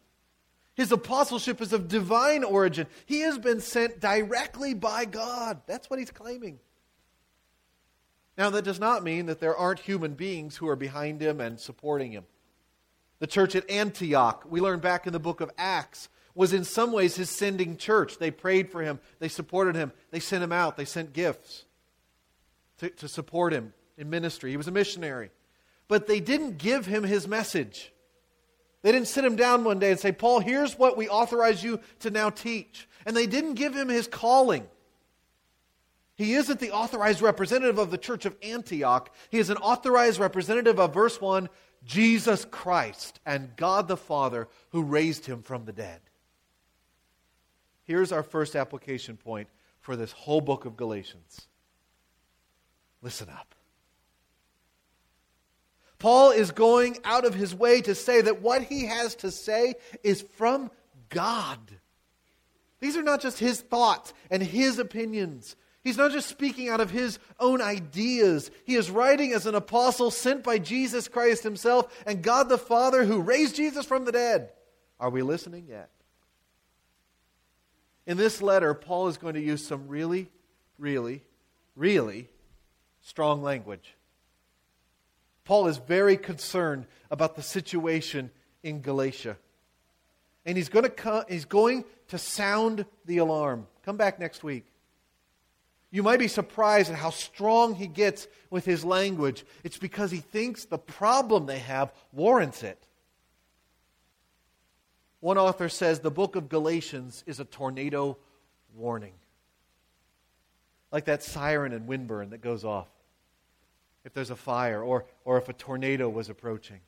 His 0.75 0.91
apostleship 0.91 1.59
is 1.59 1.73
of 1.73 1.87
divine 1.87 2.43
origin. 2.43 2.85
He 3.07 3.21
has 3.21 3.39
been 3.39 3.61
sent 3.61 3.99
directly 3.99 4.75
by 4.75 5.05
God. 5.05 5.61
That's 5.65 5.89
what 5.89 5.97
he's 5.97 6.11
claiming. 6.11 6.59
Now, 8.37 8.49
that 8.49 8.65
does 8.65 8.79
not 8.79 9.03
mean 9.03 9.27
that 9.27 9.39
there 9.39 9.55
aren't 9.55 9.79
human 9.79 10.13
beings 10.13 10.57
who 10.57 10.67
are 10.67 10.75
behind 10.75 11.21
him 11.21 11.39
and 11.39 11.59
supporting 11.59 12.11
him. 12.11 12.25
The 13.19 13.27
church 13.27 13.55
at 13.55 13.69
Antioch, 13.69 14.45
we 14.49 14.59
learn 14.59 14.79
back 14.79 15.07
in 15.07 15.13
the 15.13 15.19
book 15.19 15.39
of 15.39 15.51
Acts, 15.57 16.09
was 16.33 16.51
in 16.51 16.65
some 16.65 16.91
ways 16.91 17.15
his 17.15 17.29
sending 17.29 17.77
church. 17.77 18.17
They 18.17 18.29
prayed 18.29 18.69
for 18.69 18.81
him, 18.81 18.99
they 19.19 19.29
supported 19.29 19.75
him, 19.75 19.93
they 20.11 20.19
sent 20.19 20.43
him 20.43 20.51
out, 20.51 20.75
they 20.75 20.85
sent 20.85 21.13
gifts 21.13 21.63
to, 22.79 22.89
to 22.89 23.07
support 23.07 23.53
him 23.53 23.73
in 23.97 24.09
ministry. 24.09 24.51
He 24.51 24.57
was 24.57 24.67
a 24.67 24.71
missionary. 24.71 25.31
But 25.87 26.07
they 26.07 26.19
didn't 26.19 26.57
give 26.57 26.85
him 26.85 27.03
his 27.03 27.27
message. 27.27 27.93
They 28.81 28.91
didn't 28.91 29.07
sit 29.07 29.23
him 29.25 29.35
down 29.35 29.63
one 29.63 29.79
day 29.79 29.91
and 29.91 29.99
say, 29.99 30.11
Paul, 30.11 30.39
here's 30.39 30.77
what 30.77 30.97
we 30.97 31.07
authorize 31.07 31.63
you 31.63 31.79
to 32.01 32.09
now 32.09 32.29
teach. 32.29 32.87
And 33.05 33.15
they 33.15 33.27
didn't 33.27 33.53
give 33.53 33.73
him 33.73 33.87
his 33.87 34.07
calling. 34.07 34.67
He 36.15 36.33
isn't 36.33 36.59
the 36.59 36.71
authorized 36.71 37.21
representative 37.21 37.77
of 37.77 37.91
the 37.91 37.97
church 37.97 38.25
of 38.25 38.37
Antioch. 38.41 39.13
He 39.29 39.39
is 39.39 39.49
an 39.49 39.57
authorized 39.57 40.19
representative 40.19 40.79
of 40.79 40.93
verse 40.93 41.19
1 41.19 41.49
Jesus 41.83 42.45
Christ 42.45 43.19
and 43.25 43.55
God 43.55 43.87
the 43.87 43.97
Father 43.97 44.47
who 44.71 44.83
raised 44.83 45.25
him 45.25 45.43
from 45.43 45.65
the 45.65 45.73
dead. 45.73 45.99
Here's 47.83 48.11
our 48.11 48.23
first 48.23 48.55
application 48.55 49.17
point 49.17 49.47
for 49.81 49.95
this 49.95 50.11
whole 50.11 50.41
book 50.41 50.65
of 50.65 50.77
Galatians. 50.77 51.47
Listen 53.01 53.29
up. 53.29 53.53
Paul 55.99 56.31
is 56.31 56.51
going 56.51 56.97
out 57.03 57.25
of 57.25 57.35
his 57.35 57.53
way 57.53 57.81
to 57.81 57.93
say 57.93 58.21
that 58.21 58.41
what 58.41 58.63
he 58.63 58.85
has 58.85 59.15
to 59.15 59.31
say 59.31 59.75
is 60.03 60.21
from 60.21 60.71
God. 61.09 61.59
These 62.79 62.97
are 62.97 63.03
not 63.03 63.21
just 63.21 63.39
his 63.39 63.61
thoughts 63.61 64.13
and 64.29 64.41
his 64.41 64.79
opinions. 64.79 65.55
He's 65.85 65.97
not 65.97 66.11
just 66.11 66.27
speaking 66.27 66.67
out 66.67 66.81
of 66.81 66.89
his 66.89 67.19
own 67.39 67.61
ideas. 67.61 68.49
He 68.65 68.73
is 68.73 68.89
writing 68.89 69.33
as 69.33 69.45
an 69.45 69.53
apostle 69.53 70.09
sent 70.09 70.43
by 70.43 70.57
Jesus 70.57 71.07
Christ 71.07 71.43
himself 71.43 71.95
and 72.07 72.23
God 72.23 72.49
the 72.49 72.57
Father 72.57 73.05
who 73.05 73.21
raised 73.21 73.55
Jesus 73.55 73.85
from 73.85 74.03
the 74.03 74.11
dead. 74.11 74.49
Are 74.99 75.11
we 75.11 75.21
listening 75.21 75.67
yet? 75.69 75.91
In 78.07 78.17
this 78.17 78.41
letter, 78.41 78.73
Paul 78.73 79.09
is 79.09 79.17
going 79.17 79.35
to 79.35 79.39
use 79.39 79.63
some 79.63 79.87
really, 79.87 80.27
really, 80.79 81.21
really 81.75 82.29
strong 83.03 83.43
language. 83.43 83.93
Paul 85.43 85.67
is 85.67 85.77
very 85.77 86.17
concerned 86.17 86.87
about 87.11 87.35
the 87.35 87.43
situation 87.43 88.31
in 88.63 88.81
Galatia. 88.81 89.37
And 90.47 90.57
he's 90.57 90.69
going 90.69 90.89
to, 90.89 91.25
he's 91.29 91.45
going 91.45 91.85
to 92.07 92.17
sound 92.17 92.87
the 93.05 93.19
alarm. 93.19 93.67
Come 93.83 93.97
back 93.97 94.19
next 94.19 94.43
week. 94.43 94.65
You 95.95 96.03
might 96.03 96.19
be 96.19 96.27
surprised 96.27 96.91
at 96.91 96.97
how 96.97 97.09
strong 97.09 97.73
he 97.73 97.87
gets 97.87 98.27
with 98.49 98.65
his 98.65 98.83
language. 98.83 99.45
It's 99.63 99.77
because 99.77 100.11
he 100.11 100.17
thinks 100.17 100.65
the 100.65 100.77
problem 100.77 101.45
they 101.45 101.59
have 101.59 101.93
warrants 102.11 102.63
it. 102.63 102.77
One 105.21 105.37
author 105.37 105.69
says 105.69 106.01
the 106.01 106.11
book 106.11 106.35
of 106.35 106.49
Galatians 106.49 107.23
is 107.25 107.39
a 107.39 107.45
tornado 107.45 108.17
warning. 108.75 109.13
Like 110.91 111.05
that 111.05 111.23
siren 111.23 111.71
in 111.71 111.87
Winburne 111.87 112.31
that 112.31 112.41
goes 112.41 112.65
off 112.65 112.89
if 114.03 114.13
there's 114.13 114.31
a 114.31 114.35
fire 114.35 114.83
or, 114.83 115.05
or 115.23 115.37
if 115.37 115.47
a 115.47 115.53
tornado 115.53 116.09
was 116.09 116.27
approaching. 116.27 116.81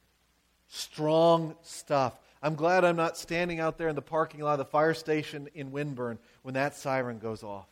Strong 0.67 1.55
stuff. 1.61 2.19
I'm 2.43 2.55
glad 2.55 2.83
I'm 2.83 2.97
not 2.97 3.15
standing 3.15 3.61
out 3.61 3.77
there 3.77 3.87
in 3.87 3.95
the 3.95 4.01
parking 4.01 4.41
lot 4.41 4.51
of 4.51 4.59
the 4.59 4.65
fire 4.65 4.93
station 4.93 5.47
in 5.55 5.71
Winburne 5.71 6.19
when 6.41 6.55
that 6.55 6.75
siren 6.75 7.19
goes 7.19 7.41
off. 7.41 7.67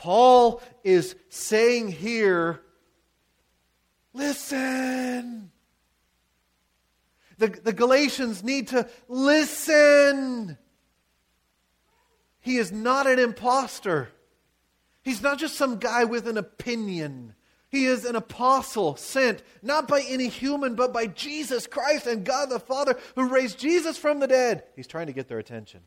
Paul 0.00 0.62
is 0.82 1.14
saying 1.28 1.88
here, 1.92 2.62
listen. 4.14 5.50
The, 7.36 7.48
the 7.48 7.74
Galatians 7.74 8.42
need 8.42 8.68
to 8.68 8.88
listen. 9.08 10.56
He 12.40 12.56
is 12.56 12.72
not 12.72 13.06
an 13.06 13.18
impostor. 13.18 14.08
He's 15.02 15.20
not 15.20 15.38
just 15.38 15.56
some 15.56 15.78
guy 15.78 16.04
with 16.04 16.26
an 16.26 16.38
opinion. 16.38 17.34
He 17.68 17.84
is 17.84 18.06
an 18.06 18.16
apostle 18.16 18.96
sent 18.96 19.42
not 19.60 19.86
by 19.86 20.00
any 20.08 20.28
human, 20.28 20.76
but 20.76 20.94
by 20.94 21.08
Jesus 21.08 21.66
Christ 21.66 22.06
and 22.06 22.24
God 22.24 22.48
the 22.48 22.58
Father 22.58 22.98
who 23.16 23.28
raised 23.28 23.58
Jesus 23.58 23.98
from 23.98 24.18
the 24.20 24.26
dead. 24.26 24.64
He's 24.76 24.86
trying 24.86 25.08
to 25.08 25.12
get 25.12 25.28
their 25.28 25.38
attention. 25.38 25.80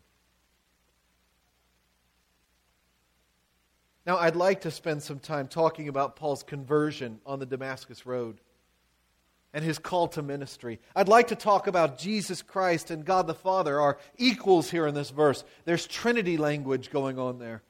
Now, 4.05 4.17
I'd 4.17 4.35
like 4.35 4.61
to 4.61 4.71
spend 4.71 5.01
some 5.01 5.19
time 5.19 5.47
talking 5.47 5.87
about 5.87 6.15
Paul's 6.15 6.43
conversion 6.43 7.19
on 7.25 7.39
the 7.39 7.45
Damascus 7.45 8.05
Road 8.05 8.39
and 9.53 9.63
his 9.63 9.79
call 9.79 10.07
to 10.09 10.21
ministry. 10.21 10.79
I'd 10.95 11.07
like 11.07 11.27
to 11.27 11.35
talk 11.35 11.67
about 11.67 11.99
Jesus 11.99 12.41
Christ 12.41 12.91
and 12.91 13.05
God 13.05 13.27
the 13.27 13.33
Father, 13.33 13.79
our 13.79 13.97
equals 14.17 14.69
here 14.69 14.87
in 14.87 14.95
this 14.95 15.11
verse. 15.11 15.43
There's 15.63 15.87
Trinity 15.87 16.37
language 16.37 16.89
going 16.89 17.17
on 17.17 17.39
there. 17.39 17.61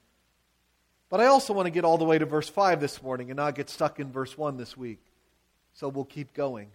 But 1.09 1.19
I 1.19 1.27
also 1.27 1.53
want 1.53 1.67
to 1.67 1.71
get 1.71 1.85
all 1.85 1.99
the 1.99 2.05
way 2.05 2.17
to 2.17 2.25
verse 2.25 2.49
5 2.49 2.79
this 2.79 3.03
morning 3.03 3.29
and 3.29 3.37
not 3.37 3.53
get 3.53 3.69
stuck 3.69 3.99
in 3.99 4.11
verse 4.11 4.35
1 4.35 4.57
this 4.57 4.75
week. 4.75 4.99
So 5.73 5.87
we'll 5.89 6.05
keep 6.05 6.33
going. 6.33 6.69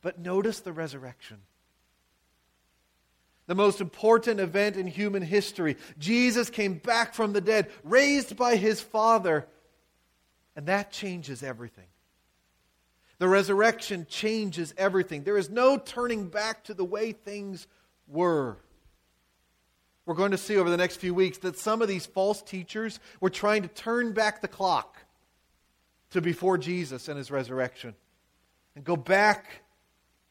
But 0.00 0.18
notice 0.18 0.60
the 0.60 0.72
resurrection. 0.72 1.38
The 3.48 3.54
most 3.54 3.80
important 3.80 4.38
event 4.38 4.76
in 4.76 4.86
human 4.86 5.22
history. 5.22 5.76
Jesus 5.98 6.50
came 6.50 6.74
back 6.74 7.14
from 7.14 7.32
the 7.32 7.40
dead, 7.40 7.70
raised 7.82 8.36
by 8.36 8.56
his 8.56 8.80
Father, 8.80 9.46
and 10.54 10.66
that 10.66 10.92
changes 10.92 11.42
everything. 11.42 11.86
The 13.18 13.26
resurrection 13.26 14.06
changes 14.08 14.74
everything. 14.76 15.24
There 15.24 15.38
is 15.38 15.50
no 15.50 15.78
turning 15.78 16.28
back 16.28 16.64
to 16.64 16.74
the 16.74 16.84
way 16.84 17.12
things 17.12 17.66
were. 18.06 18.58
We're 20.04 20.14
going 20.14 20.30
to 20.30 20.38
see 20.38 20.58
over 20.58 20.70
the 20.70 20.76
next 20.76 20.96
few 20.96 21.14
weeks 21.14 21.38
that 21.38 21.58
some 21.58 21.80
of 21.80 21.88
these 21.88 22.04
false 22.04 22.42
teachers 22.42 23.00
were 23.18 23.30
trying 23.30 23.62
to 23.62 23.68
turn 23.68 24.12
back 24.12 24.42
the 24.42 24.48
clock 24.48 24.98
to 26.10 26.20
before 26.20 26.58
Jesus 26.58 27.08
and 27.08 27.16
his 27.16 27.30
resurrection 27.30 27.94
and 28.76 28.84
go 28.84 28.94
back 28.94 29.62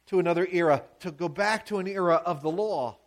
to 0.07 0.19
another 0.19 0.47
era, 0.51 0.83
to 0.99 1.11
go 1.11 1.27
back 1.27 1.65
to 1.65 1.79
an 1.79 1.87
era 1.87 2.15
of 2.15 2.41
the 2.41 2.49
law. 2.49 2.97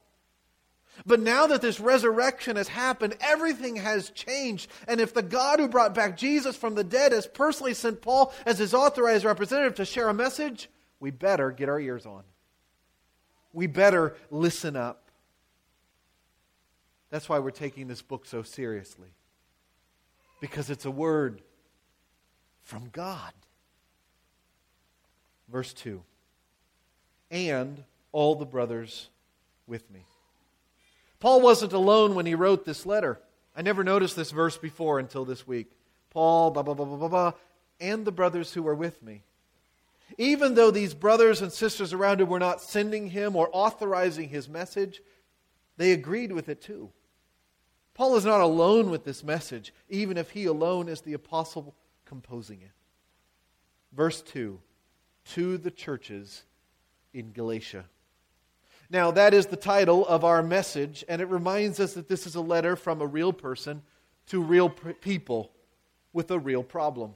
But 1.07 1.21
now 1.21 1.47
that 1.47 1.63
this 1.63 1.81
resurrection 1.81 2.57
has 2.57 2.69
happened, 2.69 3.17
everything 3.21 3.77
has 3.77 4.11
changed. 4.11 4.71
And 4.87 5.01
if 5.01 5.15
the 5.15 5.23
God 5.23 5.59
who 5.59 5.69
brought 5.69 5.95
back 5.95 6.17
Jesus 6.17 6.57
from 6.57 6.75
the 6.75 6.85
dead 6.85 7.13
has 7.13 7.27
personally 7.27 7.75
sent 7.75 8.03
Paul 8.03 8.33
as 8.45 8.59
his 8.59 8.75
authorized 8.75 9.25
representative 9.25 9.77
to 9.77 9.85
share 9.85 10.09
a 10.09 10.15
message, 10.15 10.69
we 10.99 11.11
better 11.11 11.51
get 11.51 11.69
our 11.69 11.81
ears 11.81 12.07
on. 12.07 12.23
We 13.53 13.67
better 13.67 14.15
listen 14.31 14.77
up. 14.77 15.11
That's 17.11 17.29
why 17.29 17.41
we're 17.41 17.51
taking 17.51 17.89
this 17.89 18.03
book 18.03 18.27
so 18.27 18.43
seriously. 18.43 19.09
Because 20.41 20.71
it's 20.71 20.85
a 20.85 20.91
word 20.91 21.43
from 22.63 22.89
God. 22.93 23.33
Verse 25.51 25.73
2 25.73 26.03
And 27.31 27.83
all 28.13 28.37
the 28.37 28.47
brothers 28.47 29.09
with 29.67 29.91
me. 29.91 30.05
Paul 31.21 31.43
wasn't 31.43 31.75
alone 31.75 32.15
when 32.15 32.27
he 32.27 32.35
wrote 32.35 32.65
this 32.65 32.87
letter. 32.87 33.21
I 33.55 33.63
never 33.63 33.85
noticed 33.85 34.17
this 34.17 34.31
verse 34.31 34.57
before 34.57 34.99
until 34.99 35.25
this 35.25 35.47
week. 35.47 35.71
Paul, 36.11 36.51
blah, 36.51 36.63
blah, 36.63 36.75
blah, 36.75 36.87
blah, 36.87 36.97
blah, 36.97 37.09
blah, 37.09 37.33
and 37.79 38.05
the 38.05 38.13
brothers 38.13 38.53
who 38.53 38.63
were 38.63 38.75
with 38.75 39.03
me. 39.03 39.23
Even 40.19 40.55
though 40.55 40.71
these 40.71 40.95
brothers 40.95 41.41
and 41.41 41.53
sisters 41.53 41.93
around 41.93 42.21
him 42.21 42.29
were 42.29 42.39
not 42.39 42.61
sending 42.61 43.11
him 43.11 43.37
or 43.37 43.49
authorizing 43.53 44.29
his 44.29 44.49
message, 44.49 45.03
they 45.77 45.93
agreed 45.93 46.33
with 46.33 46.49
it 46.49 46.61
too. 46.61 46.91
Paul 47.95 48.17
is 48.17 48.25
not 48.25 48.41
alone 48.41 48.91
with 48.91 49.05
this 49.05 49.23
message, 49.23 49.73
even 49.89 50.17
if 50.17 50.31
he 50.31 50.47
alone 50.47 50.89
is 50.89 51.03
the 51.03 51.13
apostle 51.13 51.75
composing 52.07 52.63
it. 52.63 52.73
Verse 53.93 54.23
2 54.23 54.59
To 55.35 55.59
the 55.59 55.71
churches 55.71 56.45
in 57.13 57.33
Galatia. 57.33 57.85
Now, 58.91 59.13
that 59.13 59.35
is 59.35 59.47
the 59.47 59.57
title 59.57 60.05
of 60.05 60.25
our 60.25 60.43
message, 60.43 61.05
and 61.09 61.23
it 61.23 61.29
reminds 61.29 61.79
us 61.79 61.95
that 61.95 62.09
this 62.09 62.27
is 62.27 62.35
a 62.35 62.41
letter 62.41 62.75
from 62.75 63.01
a 63.01 63.07
real 63.07 63.33
person 63.33 63.83
to 64.27 64.43
real 64.43 64.69
people 64.69 65.53
with 66.13 66.33
a 66.33 66.39
real 66.39 66.65
problem. 66.65 67.15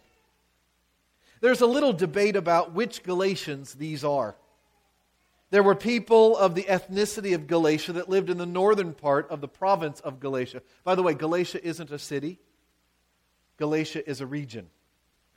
There's 1.40 1.60
a 1.60 1.66
little 1.66 1.92
debate 1.92 2.36
about 2.36 2.72
which 2.72 3.02
Galatians 3.02 3.74
these 3.74 4.04
are. 4.04 4.36
There 5.50 5.64
were 5.64 5.74
people 5.74 6.36
of 6.36 6.54
the 6.54 6.62
ethnicity 6.62 7.34
of 7.34 7.48
Galatia 7.48 7.94
that 7.94 8.08
lived 8.08 8.30
in 8.30 8.38
the 8.38 8.46
northern 8.46 8.94
part 8.94 9.28
of 9.30 9.40
the 9.40 9.48
province 9.48 9.98
of 10.00 10.20
Galatia. 10.20 10.62
By 10.84 10.94
the 10.94 11.02
way, 11.02 11.14
Galatia 11.14 11.64
isn't 11.64 11.90
a 11.90 11.98
city, 11.98 12.38
Galatia 13.56 14.08
is 14.08 14.20
a 14.20 14.26
region. 14.26 14.68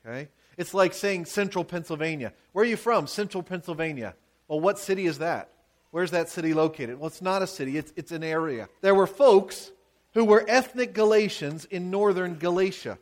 Okay? 0.05 0.29
It's 0.55 0.73
like 0.73 0.93
saying 0.93 1.25
central 1.25 1.63
Pennsylvania. 1.63 2.31
Where 2.51 2.63
are 2.63 2.67
you 2.67 2.77
from? 2.77 3.07
Central 3.07 3.43
Pennsylvania. 3.43 4.15
Well, 4.47 4.59
what 4.59 4.79
city 4.79 5.07
is 5.07 5.17
that? 5.17 5.51
Where's 5.91 6.11
that 6.11 6.29
city 6.29 6.53
located? 6.53 6.99
Well, 6.99 7.07
it's 7.07 7.21
not 7.21 7.41
a 7.41 7.47
city, 7.47 7.77
it's, 7.77 7.93
it's 7.95 8.11
an 8.11 8.23
area. 8.23 8.67
There 8.81 8.95
were 8.95 9.07
folks 9.07 9.71
who 10.13 10.25
were 10.25 10.43
ethnic 10.47 10.93
Galatians 10.93 11.65
in 11.65 11.91
northern 11.91 12.35
Galatia. 12.35 12.97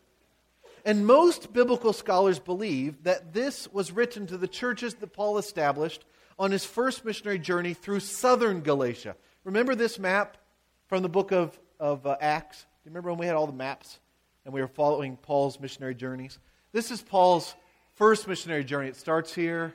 And 0.83 1.07
most 1.07 1.51
biblical 1.51 1.93
scholars 1.93 2.37
believe 2.37 3.03
that 3.03 3.33
this 3.33 3.67
was 3.73 3.91
written 3.91 4.27
to 4.27 4.37
the 4.37 4.47
churches 4.47 4.93
that 4.95 5.13
Paul 5.13 5.37
established 5.37 6.05
on 6.37 6.51
his 6.51 6.63
first 6.63 7.03
missionary 7.05 7.39
journey 7.39 7.73
through 7.73 8.01
southern 8.01 8.61
Galatia. 8.61 9.15
Remember 9.43 9.73
this 9.73 9.97
map 9.97 10.37
from 10.87 11.01
the 11.01 11.09
book 11.09 11.31
of, 11.31 11.57
of 11.79 12.05
uh, 12.05 12.17
Acts? 12.21 12.61
Do 12.61 12.65
you 12.85 12.91
remember 12.91 13.09
when 13.09 13.19
we 13.19 13.25
had 13.25 13.35
all 13.35 13.47
the 13.47 13.53
maps 13.53 13.99
and 14.43 14.53
we 14.53 14.61
were 14.61 14.67
following 14.67 15.17
Paul's 15.17 15.59
missionary 15.59 15.95
journeys? 15.95 16.37
This 16.71 16.91
is 16.91 17.01
Paul's 17.01 17.55
first 17.95 18.27
missionary 18.27 18.63
journey. 18.63 18.89
It 18.89 18.97
starts 18.97 19.33
here, 19.33 19.73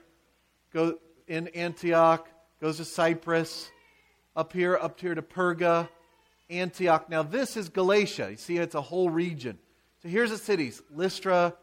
go 0.73 0.99
in 1.27 1.49
Antioch, 1.49 2.29
goes 2.61 2.77
to 2.77 2.85
Cyprus, 2.85 3.71
up 4.37 4.53
here, 4.53 4.77
up 4.77 5.01
here 5.01 5.15
to 5.15 5.23
Perga, 5.23 5.89
Antioch. 6.51 7.09
Now, 7.09 7.23
this 7.23 7.57
is 7.57 7.71
Galatia. 7.71 8.29
You 8.33 8.37
see, 8.37 8.59
it's 8.59 8.75
a 8.75 8.83
whole 8.83 9.09
region. 9.09 9.59
So 10.03 10.09
here's 10.11 10.31
the 10.31 10.37
cities 10.37 10.83
Lystra, 10.95 11.55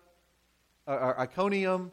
uh, 0.88 1.14
Iconium. 1.20 1.92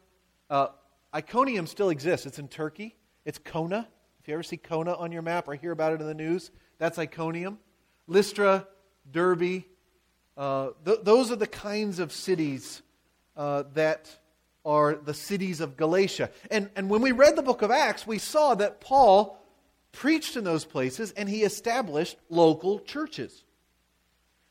Uh, 0.49 0.69
Iconium 1.15 1.67
still 1.67 1.91
exists. 1.91 2.25
It's 2.25 2.39
in 2.39 2.49
Turkey. 2.49 2.97
It's 3.27 3.39
Konya. 3.39 3.87
If 4.21 4.29
you 4.29 4.35
ever 4.35 4.43
see 4.43 4.57
Konya 4.57 4.99
on 4.99 5.13
your 5.13 5.23
map 5.23 5.49
or 5.49 5.55
hear 5.55 5.73
about 5.73 5.93
it 5.93 6.01
in 6.01 6.07
the 6.07 6.15
news, 6.15 6.51
that's 6.79 6.99
Iconium. 6.99 7.59
Lystra, 8.07 8.67
Derbe. 9.11 9.65
Uh, 10.35 10.71
th- 10.85 11.01
those 11.03 11.31
are 11.31 11.37
the 11.37 11.47
kinds 11.47 11.99
of 11.99 12.11
cities 12.11 12.81
uh, 13.37 13.65
that 13.75 14.19
are 14.65 14.95
the 14.95 15.15
cities 15.15 15.61
of 15.61 15.77
Galatia. 15.77 16.31
And, 16.51 16.71
and 16.77 16.89
when 16.89 17.03
we 17.03 17.13
read 17.13 17.37
the 17.37 17.43
book 17.43 17.63
of 17.63 17.71
Acts, 17.71 18.07
we 18.07 18.19
saw 18.19 18.55
that 18.55 18.81
Paul 18.81 19.39
preached 19.93 20.37
in 20.37 20.45
those 20.45 20.65
places 20.65 21.13
and 21.13 21.29
he 21.29 21.43
established 21.43 22.17
local 22.29 22.81
churches. 22.81 23.45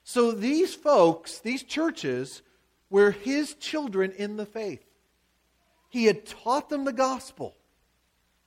So 0.04 0.32
these 0.32 0.76
folks, 0.76 1.40
these 1.40 1.64
churches, 1.64 2.42
were 2.90 3.12
his 3.12 3.56
children 3.56 4.12
in 4.12 4.38
the 4.38 4.46
faith. 4.46 4.84
He 5.90 6.06
had 6.06 6.26
taught 6.26 6.70
them 6.70 6.86
the 6.86 6.94
gospel. 6.94 7.56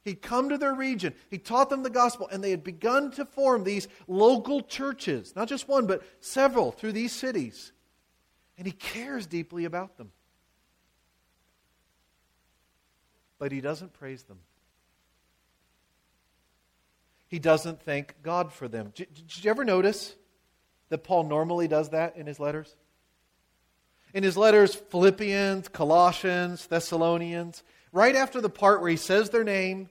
He'd 0.02 0.22
come 0.22 0.50
to 0.50 0.58
their 0.58 0.74
region. 0.74 1.14
He 1.30 1.38
taught 1.38 1.68
them 1.68 1.82
the 1.82 1.90
gospel, 1.90 2.28
and 2.30 2.42
they 2.42 2.52
had 2.52 2.62
begun 2.62 3.10
to 3.12 3.24
form 3.24 3.64
these 3.64 3.88
local 4.06 4.62
churches, 4.62 5.34
not 5.34 5.48
just 5.48 5.68
one, 5.68 5.86
but 5.88 6.02
several 6.20 6.70
through 6.70 6.92
these 6.92 7.12
cities. 7.12 7.72
And 8.56 8.66
he 8.66 8.72
cares 8.72 9.26
deeply 9.26 9.64
about 9.64 9.96
them. 9.96 10.12
But 13.38 13.52
he 13.52 13.60
doesn't 13.60 13.92
praise 13.92 14.22
them. 14.24 14.38
He 17.28 17.38
doesn't 17.38 17.82
thank 17.82 18.14
God 18.22 18.52
for 18.52 18.68
them. 18.68 18.92
Did, 18.94 19.08
you 19.42 19.50
ever 19.50 19.64
notice 19.64 20.14
that 20.88 21.04
Paul 21.04 21.24
normally 21.24 21.66
does 21.66 21.90
that 21.90 22.16
in 22.16 22.26
his 22.26 22.38
letters? 22.38 22.76
In 24.14 24.22
his 24.22 24.36
letters, 24.36 24.74
Philippians, 24.74 25.68
Colossians, 25.68 26.66
Thessalonians, 26.66 27.64
right 27.92 28.14
after 28.14 28.40
the 28.40 28.48
part 28.48 28.80
where 28.80 28.90
he 28.90 28.96
says 28.96 29.30
their 29.30 29.44
name, 29.44 29.90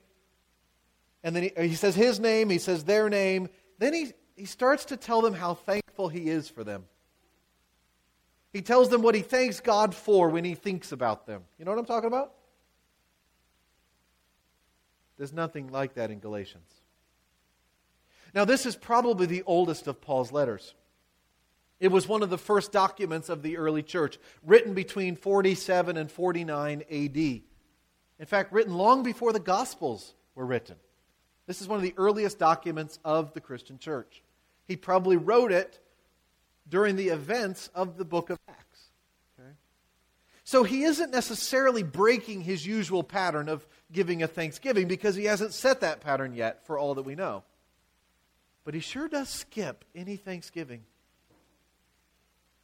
and 1.22 1.36
then 1.36 1.42
he, 1.44 1.68
he 1.68 1.74
says 1.74 1.94
his 1.94 2.18
name, 2.18 2.48
he 2.48 2.58
says 2.58 2.84
their 2.84 3.10
name, 3.10 3.48
then 3.78 3.92
he, 3.92 4.12
he 4.34 4.46
starts 4.46 4.86
to 4.86 4.96
tell 4.96 5.20
them 5.20 5.34
how 5.34 5.54
thankful 5.54 6.08
he 6.08 6.28
is 6.30 6.48
for 6.48 6.64
them. 6.64 6.84
He 8.52 8.62
tells 8.62 8.88
them 8.88 9.02
what 9.02 9.14
he 9.14 9.20
thanks 9.20 9.60
God 9.60 9.94
for 9.94 10.30
when 10.30 10.44
he 10.44 10.54
thinks 10.54 10.90
about 10.90 11.26
them. 11.26 11.42
You 11.58 11.66
know 11.66 11.72
what 11.72 11.78
I'm 11.78 11.84
talking 11.84 12.08
about? 12.08 12.32
There's 15.16 15.32
nothing 15.32 15.68
like 15.68 15.94
that 15.94 16.10
in 16.10 16.18
Galatians. 16.18 16.70
Now, 18.34 18.44
this 18.44 18.66
is 18.66 18.76
probably 18.76 19.26
the 19.26 19.42
oldest 19.46 19.86
of 19.86 20.00
Paul's 20.00 20.32
letters. 20.32 20.74
It 21.78 21.88
was 21.88 22.08
one 22.08 22.22
of 22.22 22.30
the 22.30 22.38
first 22.38 22.72
documents 22.72 23.28
of 23.28 23.42
the 23.42 23.56
early 23.56 23.82
church, 23.82 24.18
written 24.44 24.74
between 24.74 25.16
47 25.16 25.96
and 25.96 26.10
49 26.10 26.82
AD. 26.90 27.16
In 27.16 28.26
fact, 28.26 28.52
written 28.52 28.74
long 28.74 29.02
before 29.02 29.32
the 29.32 29.40
Gospels 29.40 30.14
were 30.34 30.46
written. 30.46 30.76
This 31.46 31.60
is 31.60 31.68
one 31.68 31.76
of 31.76 31.82
the 31.82 31.94
earliest 31.96 32.38
documents 32.38 32.98
of 33.04 33.32
the 33.34 33.40
Christian 33.40 33.78
church. 33.78 34.22
He 34.66 34.76
probably 34.76 35.16
wrote 35.16 35.52
it 35.52 35.78
during 36.68 36.96
the 36.96 37.08
events 37.08 37.70
of 37.74 37.98
the 37.98 38.04
book 38.04 38.30
of 38.30 38.38
Acts. 38.48 38.65
So 40.46 40.62
he 40.62 40.84
isn't 40.84 41.10
necessarily 41.10 41.82
breaking 41.82 42.42
his 42.42 42.64
usual 42.64 43.02
pattern 43.02 43.48
of 43.48 43.66
giving 43.90 44.22
a 44.22 44.28
thanksgiving 44.28 44.86
because 44.86 45.16
he 45.16 45.24
hasn't 45.24 45.52
set 45.52 45.80
that 45.80 46.00
pattern 46.00 46.34
yet, 46.34 46.64
for 46.64 46.78
all 46.78 46.94
that 46.94 47.02
we 47.02 47.16
know. 47.16 47.42
But 48.64 48.74
he 48.74 48.78
sure 48.78 49.08
does 49.08 49.28
skip 49.28 49.84
any 49.92 50.14
thanksgiving. 50.14 50.84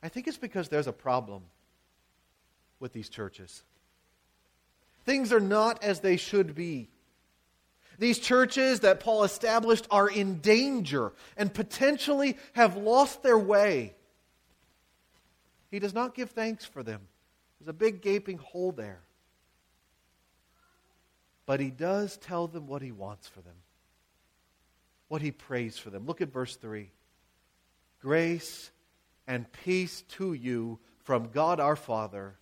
I 0.01 0.09
think 0.09 0.29
it's 0.29 0.38
because 0.38 0.68
there's 0.68 0.87
a 0.87 0.92
problem 0.92 1.42
with 2.79 2.92
these 2.92 3.09
churches. 3.09 3.64
Things 5.05 5.33
are 5.33 5.40
not 5.40 5.83
as 5.83 5.99
they 5.99 6.16
should 6.16 6.55
be. 6.55 6.88
These 7.99 8.21
churches 8.21 8.81
that 8.81 9.01
Paul 9.01 9.25
established 9.25 9.88
are 9.90 10.09
in 10.09 10.38
danger 10.38 11.12
and 11.37 11.53
potentially 11.53 12.37
have 12.53 12.77
lost 12.77 13.25
their 13.25 13.38
way. 13.38 13.97
He 15.73 15.81
does 15.81 15.95
not 15.95 16.14
give 16.14 16.31
thanks 16.31 16.64
for 16.64 16.85
them. 16.85 17.01
There's 17.62 17.70
a 17.70 17.79
big 17.79 18.03
gaping 18.03 18.38
hole 18.38 18.72
there. 18.72 18.98
But 21.46 21.61
he 21.61 21.70
does 21.70 22.16
tell 22.16 22.48
them 22.48 22.66
what 22.66 22.83
he 22.83 22.90
wants 22.90 23.29
for 23.29 23.40
them. 23.40 23.55
what 25.07 25.22
he 25.22 25.31
prays 25.31 25.77
for 25.79 25.90
them. 25.90 26.07
Look 26.07 26.22
at 26.22 26.33
verse 26.33 26.57
3. 26.57 26.90
Grace 28.01 28.70
and 29.27 29.51
peace 29.53 30.03
to 30.16 30.33
you 30.33 30.79
from 31.05 31.29
God 31.29 31.61
our 31.61 31.77
Father 31.77 32.35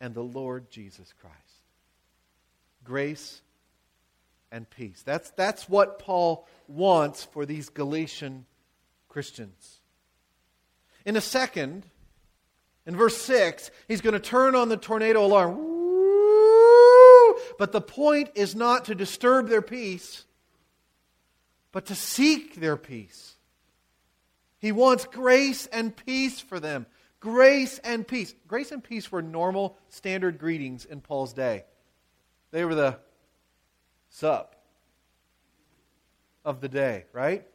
and 0.00 0.14
the 0.14 0.22
Lord 0.24 0.68
Jesus 0.68 1.14
Christ. 1.20 1.36
Grace 2.82 3.40
and 4.50 4.68
peace. 4.68 5.00
That's, 5.06 5.30
that's 5.30 5.68
what 5.68 6.00
Paul 6.00 6.46
wants 6.66 7.22
for 7.24 7.46
these 7.46 7.68
Galatian 7.68 8.46
Christians. 9.08 9.78
In 11.06 11.14
a 11.14 11.20
second, 11.20 11.86
in 12.88 12.96
verse 12.96 13.18
6, 13.18 13.70
he's 13.86 14.00
going 14.00 14.14
to 14.14 14.18
turn 14.18 14.54
on 14.54 14.70
the 14.70 14.78
tornado 14.78 15.26
alarm. 15.26 15.58
But 17.58 17.70
the 17.70 17.82
point 17.82 18.30
is 18.34 18.56
not 18.56 18.86
to 18.86 18.94
disturb 18.94 19.48
their 19.48 19.60
peace, 19.60 20.24
but 21.70 21.84
to 21.86 21.94
seek 21.94 22.54
their 22.54 22.78
peace. 22.78 23.34
He 24.58 24.72
wants 24.72 25.04
grace 25.04 25.66
and 25.66 25.94
peace 25.94 26.40
for 26.40 26.58
them. 26.58 26.86
Grace 27.20 27.78
and 27.80 28.08
peace. 28.08 28.34
Grace 28.46 28.72
and 28.72 28.82
peace 28.82 29.12
were 29.12 29.20
normal, 29.20 29.76
standard 29.90 30.38
greetings 30.38 30.86
in 30.86 31.02
Paul's 31.02 31.34
day. 31.34 31.64
They 32.52 32.64
were 32.64 32.74
the 32.74 32.98
sup 34.08 34.56
of 36.42 36.62
the 36.62 36.70
day, 36.70 37.04
right? 37.12 37.46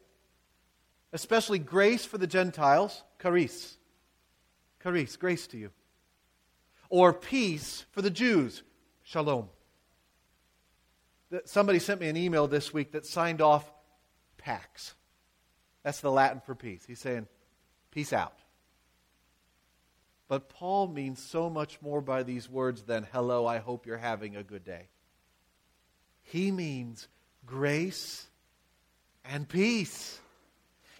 Especially 1.12 1.58
grace 1.58 2.06
for 2.06 2.20
the 2.20 2.28
Gentiles, 2.28 3.02
charis. 3.20 3.78
Charis, 4.84 5.16
grace 5.16 5.48
to 5.48 5.58
you. 5.58 5.72
Or 6.90 7.14
peace 7.14 7.86
for 7.92 8.02
the 8.02 8.10
Jews, 8.10 8.64
shalom. 9.04 9.48
Somebody 11.46 11.80
sent 11.80 12.02
me 12.02 12.10
an 12.10 12.18
email 12.18 12.48
this 12.48 12.74
week 12.74 12.92
that 12.92 13.06
signed 13.06 13.42
off 13.42 13.72
pax. 14.38 14.94
That's 15.84 16.02
the 16.02 16.12
Latin 16.12 16.42
for 16.46 16.54
peace. 16.54 16.84
He's 16.86 17.00
saying, 17.00 17.28
peace 17.92 18.12
out. 18.12 18.38
But 20.28 20.50
Paul 20.50 20.88
means 20.88 21.24
so 21.24 21.50
much 21.50 21.82
more 21.82 22.02
by 22.02 22.24
these 22.24 22.50
words 22.50 22.84
than, 22.84 23.08
hello, 23.12 23.46
I 23.46 23.60
hope 23.60 23.86
you're 23.86 23.98
having 23.98 24.36
a 24.36 24.44
good 24.44 24.66
day. 24.66 24.90
He 26.24 26.52
means 26.52 27.08
grace 27.46 28.28
and 29.26 29.48
peace. 29.48 30.20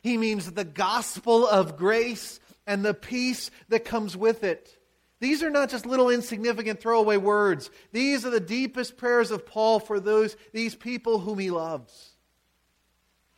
He 0.02 0.18
means 0.18 0.52
the 0.52 0.66
gospel 0.66 1.48
of 1.48 1.78
grace 1.78 2.40
and 2.66 2.84
the 2.84 2.94
peace 2.94 3.52
that 3.70 3.86
comes 3.86 4.16
with 4.16 4.44
it. 4.44 4.78
These 5.20 5.42
are 5.42 5.50
not 5.50 5.70
just 5.70 5.86
little 5.86 6.10
insignificant 6.10 6.82
throwaway 6.82 7.18
words. 7.18 7.70
These 7.92 8.26
are 8.26 8.30
the 8.30 8.40
deepest 8.40 8.98
prayers 8.98 9.32
of 9.32 9.46
Paul 9.46 9.80
for 9.80 10.00
those 10.00 10.36
these 10.52 10.76
people 10.76 11.20
whom 11.20 11.40
he 11.40 11.50
loves. 11.50 12.12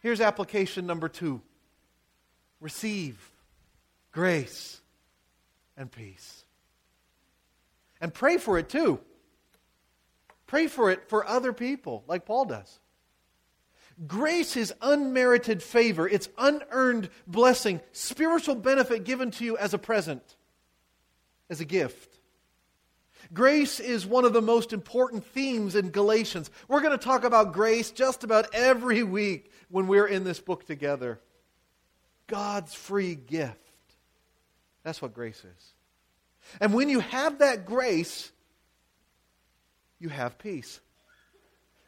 Here's 0.01 0.21
application 0.21 0.87
number 0.87 1.07
2. 1.07 1.41
Receive 2.59 3.31
grace 4.11 4.81
and 5.77 5.91
peace. 5.91 6.43
And 8.01 8.13
pray 8.13 8.37
for 8.37 8.57
it 8.57 8.69
too. 8.69 8.99
Pray 10.47 10.67
for 10.67 10.91
it 10.91 11.09
for 11.09 11.27
other 11.27 11.53
people, 11.53 12.03
like 12.07 12.25
Paul 12.25 12.45
does. 12.45 12.79
Grace 14.07 14.57
is 14.57 14.73
unmerited 14.81 15.63
favor, 15.63 16.07
it's 16.07 16.27
unearned 16.37 17.09
blessing, 17.27 17.79
spiritual 17.93 18.55
benefit 18.55 19.05
given 19.05 19.31
to 19.31 19.45
you 19.45 19.57
as 19.57 19.73
a 19.73 19.77
present, 19.77 20.35
as 21.49 21.61
a 21.61 21.65
gift. 21.65 22.19
Grace 23.33 23.79
is 23.79 24.05
one 24.05 24.25
of 24.25 24.33
the 24.33 24.41
most 24.41 24.73
important 24.73 25.25
themes 25.25 25.75
in 25.75 25.89
Galatians. 25.89 26.51
We're 26.67 26.81
going 26.81 26.97
to 26.97 27.03
talk 27.03 27.23
about 27.23 27.53
grace 27.53 27.89
just 27.91 28.23
about 28.23 28.53
every 28.53 29.01
week 29.01 29.51
when 29.69 29.87
we're 29.87 30.07
in 30.07 30.23
this 30.23 30.39
book 30.39 30.65
together. 30.65 31.19
God's 32.27 32.73
free 32.73 33.15
gift. 33.15 33.57
That's 34.83 35.01
what 35.01 35.13
grace 35.13 35.43
is. 35.43 35.73
And 36.59 36.73
when 36.73 36.89
you 36.89 36.99
have 36.99 37.39
that 37.39 37.65
grace, 37.65 38.31
you 39.99 40.09
have 40.09 40.37
peace. 40.37 40.79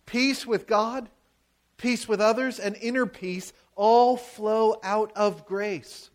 Peace 0.06 0.46
with 0.46 0.65
God, 0.65 1.10
peace 1.78 2.08
with 2.08 2.22
others, 2.22 2.60
and 2.60 2.76
inner 2.82 3.06
peace 3.06 3.54
all 3.76 4.18
flow 4.18 4.80
out 4.84 5.12
of 5.16 5.46
grace. 5.46 6.10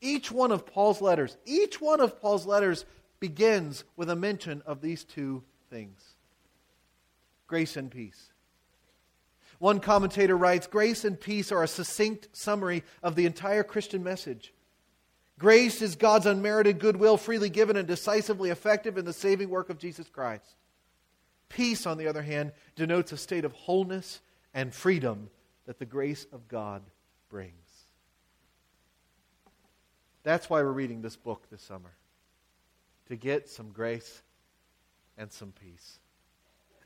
Each 0.00 0.30
one 0.30 0.52
of 0.52 0.66
Paul's 0.66 1.00
letters, 1.00 1.36
each 1.44 1.80
one 1.80 2.00
of 2.00 2.20
Paul's 2.20 2.46
letters 2.46 2.84
begins 3.18 3.84
with 3.96 4.10
a 4.10 4.16
mention 4.16 4.62
of 4.66 4.80
these 4.80 5.04
two 5.04 5.42
things 5.70 6.00
grace 7.46 7.76
and 7.76 7.90
peace. 7.90 8.30
One 9.58 9.80
commentator 9.80 10.36
writes 10.36 10.66
Grace 10.66 11.04
and 11.04 11.18
peace 11.18 11.50
are 11.50 11.62
a 11.62 11.68
succinct 11.68 12.28
summary 12.32 12.84
of 13.02 13.14
the 13.14 13.26
entire 13.26 13.62
Christian 13.62 14.02
message. 14.02 14.52
Grace 15.38 15.82
is 15.82 15.96
God's 15.96 16.26
unmerited 16.26 16.78
goodwill, 16.78 17.16
freely 17.16 17.50
given 17.50 17.76
and 17.76 17.86
decisively 17.86 18.50
effective 18.50 18.96
in 18.96 19.04
the 19.04 19.12
saving 19.12 19.50
work 19.50 19.70
of 19.70 19.78
Jesus 19.78 20.08
Christ. 20.08 20.56
Peace, 21.48 21.86
on 21.86 21.98
the 21.98 22.08
other 22.08 22.22
hand, 22.22 22.52
denotes 22.74 23.12
a 23.12 23.16
state 23.16 23.44
of 23.44 23.52
wholeness 23.52 24.20
and 24.56 24.74
freedom 24.74 25.28
that 25.66 25.78
the 25.78 25.84
grace 25.84 26.26
of 26.32 26.48
God 26.48 26.82
brings. 27.28 27.52
That's 30.22 30.48
why 30.50 30.62
we're 30.62 30.72
reading 30.72 31.02
this 31.02 31.14
book 31.14 31.46
this 31.50 31.60
summer 31.60 31.92
to 33.08 33.16
get 33.16 33.48
some 33.48 33.70
grace 33.70 34.22
and 35.18 35.30
some 35.30 35.52
peace. 35.52 36.00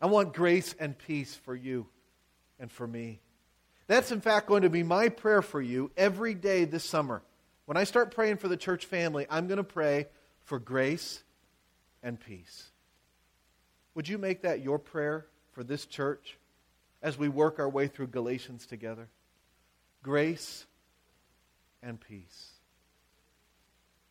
I 0.02 0.06
want 0.06 0.34
grace 0.34 0.74
and 0.80 0.98
peace 0.98 1.34
for 1.34 1.54
you 1.54 1.86
and 2.58 2.70
for 2.70 2.86
me. 2.86 3.20
That's, 3.86 4.10
in 4.10 4.20
fact, 4.20 4.48
going 4.48 4.62
to 4.62 4.70
be 4.70 4.82
my 4.82 5.08
prayer 5.08 5.40
for 5.40 5.62
you 5.62 5.92
every 5.96 6.34
day 6.34 6.64
this 6.64 6.84
summer. 6.84 7.22
When 7.66 7.76
I 7.76 7.84
start 7.84 8.12
praying 8.12 8.38
for 8.38 8.48
the 8.48 8.56
church 8.56 8.86
family, 8.86 9.26
I'm 9.30 9.46
going 9.46 9.58
to 9.58 9.64
pray 9.64 10.08
for 10.40 10.58
grace 10.58 11.22
and 12.02 12.18
peace. 12.18 12.70
Would 13.94 14.08
you 14.08 14.18
make 14.18 14.42
that 14.42 14.60
your 14.60 14.80
prayer 14.80 15.26
for 15.52 15.62
this 15.62 15.86
church 15.86 16.36
as 17.02 17.18
we 17.18 17.28
work 17.28 17.58
our 17.58 17.68
way 17.68 17.86
through 17.86 18.08
Galatians 18.08 18.66
together? 18.66 19.08
Grace 20.02 20.66
and 21.82 22.00
peace. 22.00 22.50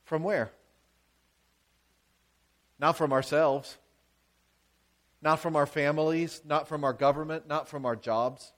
From 0.04 0.24
where? 0.24 0.52
Not 2.80 2.98
from 2.98 3.12
ourselves, 3.12 3.78
not 5.22 5.40
from 5.40 5.56
our 5.56 5.66
families, 5.66 6.42
not 6.46 6.68
from 6.68 6.84
our 6.84 6.94
government, 6.94 7.48
not 7.48 7.68
from 7.68 7.86
our 7.86 7.96
jobs. 7.96 8.54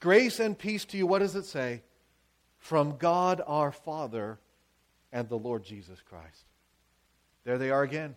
Grace 0.00 0.38
and 0.38 0.56
peace 0.56 0.84
to 0.86 0.96
you, 0.96 1.06
what 1.06 1.20
does 1.20 1.34
it 1.34 1.44
say? 1.44 1.82
From 2.58 2.96
God 2.98 3.40
our 3.46 3.72
Father 3.72 4.38
and 5.12 5.28
the 5.28 5.38
Lord 5.38 5.64
Jesus 5.64 6.00
Christ. 6.08 6.44
There 7.44 7.58
they 7.58 7.70
are 7.70 7.82
again. 7.82 8.14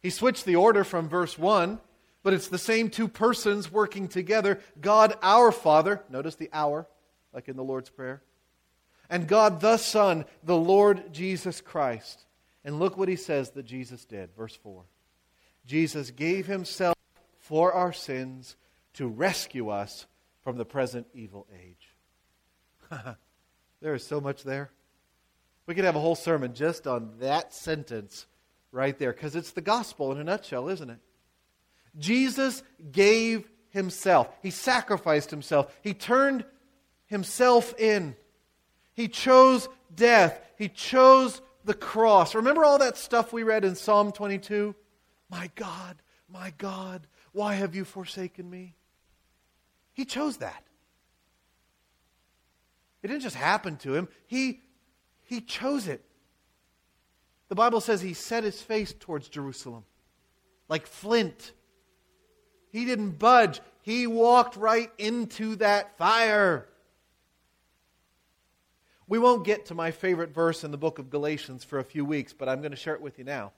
He 0.00 0.10
switched 0.10 0.44
the 0.44 0.56
order 0.56 0.84
from 0.84 1.08
verse 1.08 1.38
1, 1.38 1.80
but 2.22 2.32
it's 2.32 2.48
the 2.48 2.58
same 2.58 2.90
two 2.90 3.08
persons 3.08 3.70
working 3.70 4.08
together 4.08 4.60
God 4.80 5.16
our 5.22 5.52
Father, 5.52 6.02
notice 6.08 6.36
the 6.36 6.50
our, 6.52 6.86
like 7.32 7.48
in 7.48 7.56
the 7.56 7.64
Lord's 7.64 7.90
Prayer, 7.90 8.22
and 9.10 9.28
God 9.28 9.60
the 9.60 9.76
Son, 9.76 10.24
the 10.42 10.56
Lord 10.56 11.12
Jesus 11.12 11.60
Christ. 11.60 12.24
And 12.64 12.78
look 12.78 12.96
what 12.96 13.08
he 13.08 13.16
says 13.16 13.50
that 13.50 13.64
Jesus 13.64 14.04
did. 14.04 14.30
Verse 14.36 14.54
4. 14.54 14.84
Jesus 15.66 16.10
gave 16.10 16.46
himself 16.46 16.96
for 17.40 17.72
our 17.72 17.92
sins 17.92 18.56
to 18.94 19.08
rescue 19.08 19.68
us 19.68 20.06
from 20.42 20.56
the 20.56 20.64
present 20.64 21.06
evil 21.14 21.46
age. 21.52 21.94
there 23.80 23.94
is 23.94 24.04
so 24.04 24.20
much 24.20 24.44
there. 24.44 24.70
We 25.66 25.74
could 25.74 25.84
have 25.84 25.96
a 25.96 26.00
whole 26.00 26.14
sermon 26.14 26.54
just 26.54 26.86
on 26.86 27.14
that 27.20 27.54
sentence 27.54 28.26
right 28.70 28.98
there 28.98 29.12
because 29.12 29.36
it's 29.36 29.52
the 29.52 29.60
gospel 29.60 30.12
in 30.12 30.18
a 30.18 30.24
nutshell, 30.24 30.68
isn't 30.68 30.90
it? 30.90 30.98
Jesus 31.98 32.62
gave 32.90 33.48
himself, 33.70 34.28
he 34.42 34.50
sacrificed 34.50 35.30
himself, 35.30 35.74
he 35.82 35.94
turned 35.94 36.44
himself 37.06 37.74
in. 37.78 38.16
He 38.94 39.08
chose 39.08 39.68
death, 39.94 40.40
he 40.56 40.68
chose 40.68 41.40
the 41.64 41.74
cross. 41.74 42.34
Remember 42.34 42.64
all 42.64 42.78
that 42.78 42.96
stuff 42.96 43.32
we 43.32 43.42
read 43.42 43.64
in 43.64 43.74
Psalm 43.74 44.12
22? 44.12 44.74
My 45.30 45.50
God, 45.54 46.02
my 46.28 46.52
God, 46.58 47.06
why 47.32 47.54
have 47.54 47.74
you 47.74 47.84
forsaken 47.84 48.48
me? 48.48 48.74
He 49.94 50.04
chose 50.04 50.38
that. 50.38 50.64
It 53.02 53.08
didn't 53.08 53.22
just 53.22 53.36
happen 53.36 53.76
to 53.78 53.94
him, 53.94 54.08
he, 54.26 54.60
he 55.24 55.40
chose 55.40 55.88
it. 55.88 56.04
The 57.48 57.54
Bible 57.54 57.80
says 57.80 58.00
he 58.00 58.14
set 58.14 58.44
his 58.44 58.62
face 58.62 58.94
towards 58.98 59.28
Jerusalem 59.28 59.84
like 60.68 60.86
flint. 60.86 61.52
He 62.72 62.84
didn't 62.84 63.18
budge, 63.18 63.60
he 63.82 64.06
walked 64.06 64.56
right 64.56 64.90
into 64.98 65.56
that 65.56 65.96
fire. 65.98 66.66
We 69.06 69.18
won't 69.18 69.44
get 69.44 69.66
to 69.66 69.74
my 69.74 69.90
favorite 69.90 70.30
verse 70.30 70.64
in 70.64 70.70
the 70.70 70.78
book 70.78 70.98
of 70.98 71.10
Galatians 71.10 71.64
for 71.64 71.78
a 71.78 71.84
few 71.84 72.04
weeks, 72.04 72.32
but 72.32 72.48
I'm 72.48 72.60
going 72.60 72.70
to 72.70 72.76
share 72.76 72.94
it 72.94 73.02
with 73.02 73.18
you 73.18 73.24
now. 73.24 73.52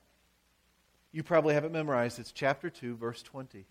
You 1.12 1.22
probably 1.22 1.54
have 1.54 1.64
it 1.64 1.70
memorized. 1.70 2.18
It's 2.18 2.32
chapter 2.32 2.68
2, 2.68 2.96
verse 2.96 3.22
20. 3.22 3.66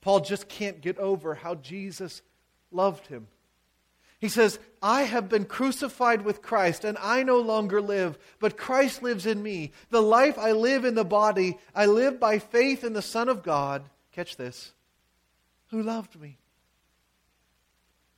Paul 0.00 0.20
just 0.20 0.48
can't 0.48 0.80
get 0.80 0.98
over 0.98 1.34
how 1.34 1.56
Jesus 1.56 2.22
loved 2.70 3.08
him. 3.08 3.26
He 4.20 4.28
says, 4.28 4.58
I 4.82 5.02
have 5.02 5.30
been 5.30 5.46
crucified 5.46 6.22
with 6.22 6.42
Christ, 6.42 6.84
and 6.84 6.98
I 6.98 7.22
no 7.22 7.40
longer 7.40 7.80
live, 7.80 8.18
but 8.38 8.58
Christ 8.58 9.02
lives 9.02 9.24
in 9.24 9.42
me. 9.42 9.72
The 9.88 10.02
life 10.02 10.38
I 10.38 10.52
live 10.52 10.84
in 10.84 10.94
the 10.94 11.04
body, 11.04 11.58
I 11.74 11.86
live 11.86 12.20
by 12.20 12.38
faith 12.38 12.84
in 12.84 12.92
the 12.92 13.00
Son 13.02 13.30
of 13.30 13.42
God. 13.42 13.82
Catch 14.12 14.36
this 14.36 14.72
who 15.70 15.82
loved 15.82 16.20
me 16.20 16.36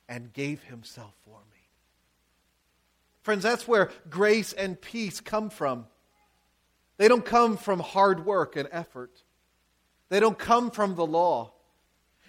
and 0.09 0.33
gave 0.33 0.63
himself 0.63 1.13
for 1.23 1.39
me. 1.51 1.59
Friends, 3.21 3.43
that's 3.43 3.67
where 3.67 3.89
grace 4.09 4.51
and 4.51 4.79
peace 4.79 5.21
come 5.21 5.49
from. 5.49 5.85
They 6.97 7.07
don't 7.07 7.25
come 7.25 7.55
from 7.55 7.79
hard 7.79 8.25
work 8.25 8.55
and 8.57 8.67
effort, 8.71 9.23
they 10.09 10.19
don't 10.19 10.37
come 10.37 10.69
from 10.69 10.95
the 10.95 11.05
law. 11.05 11.53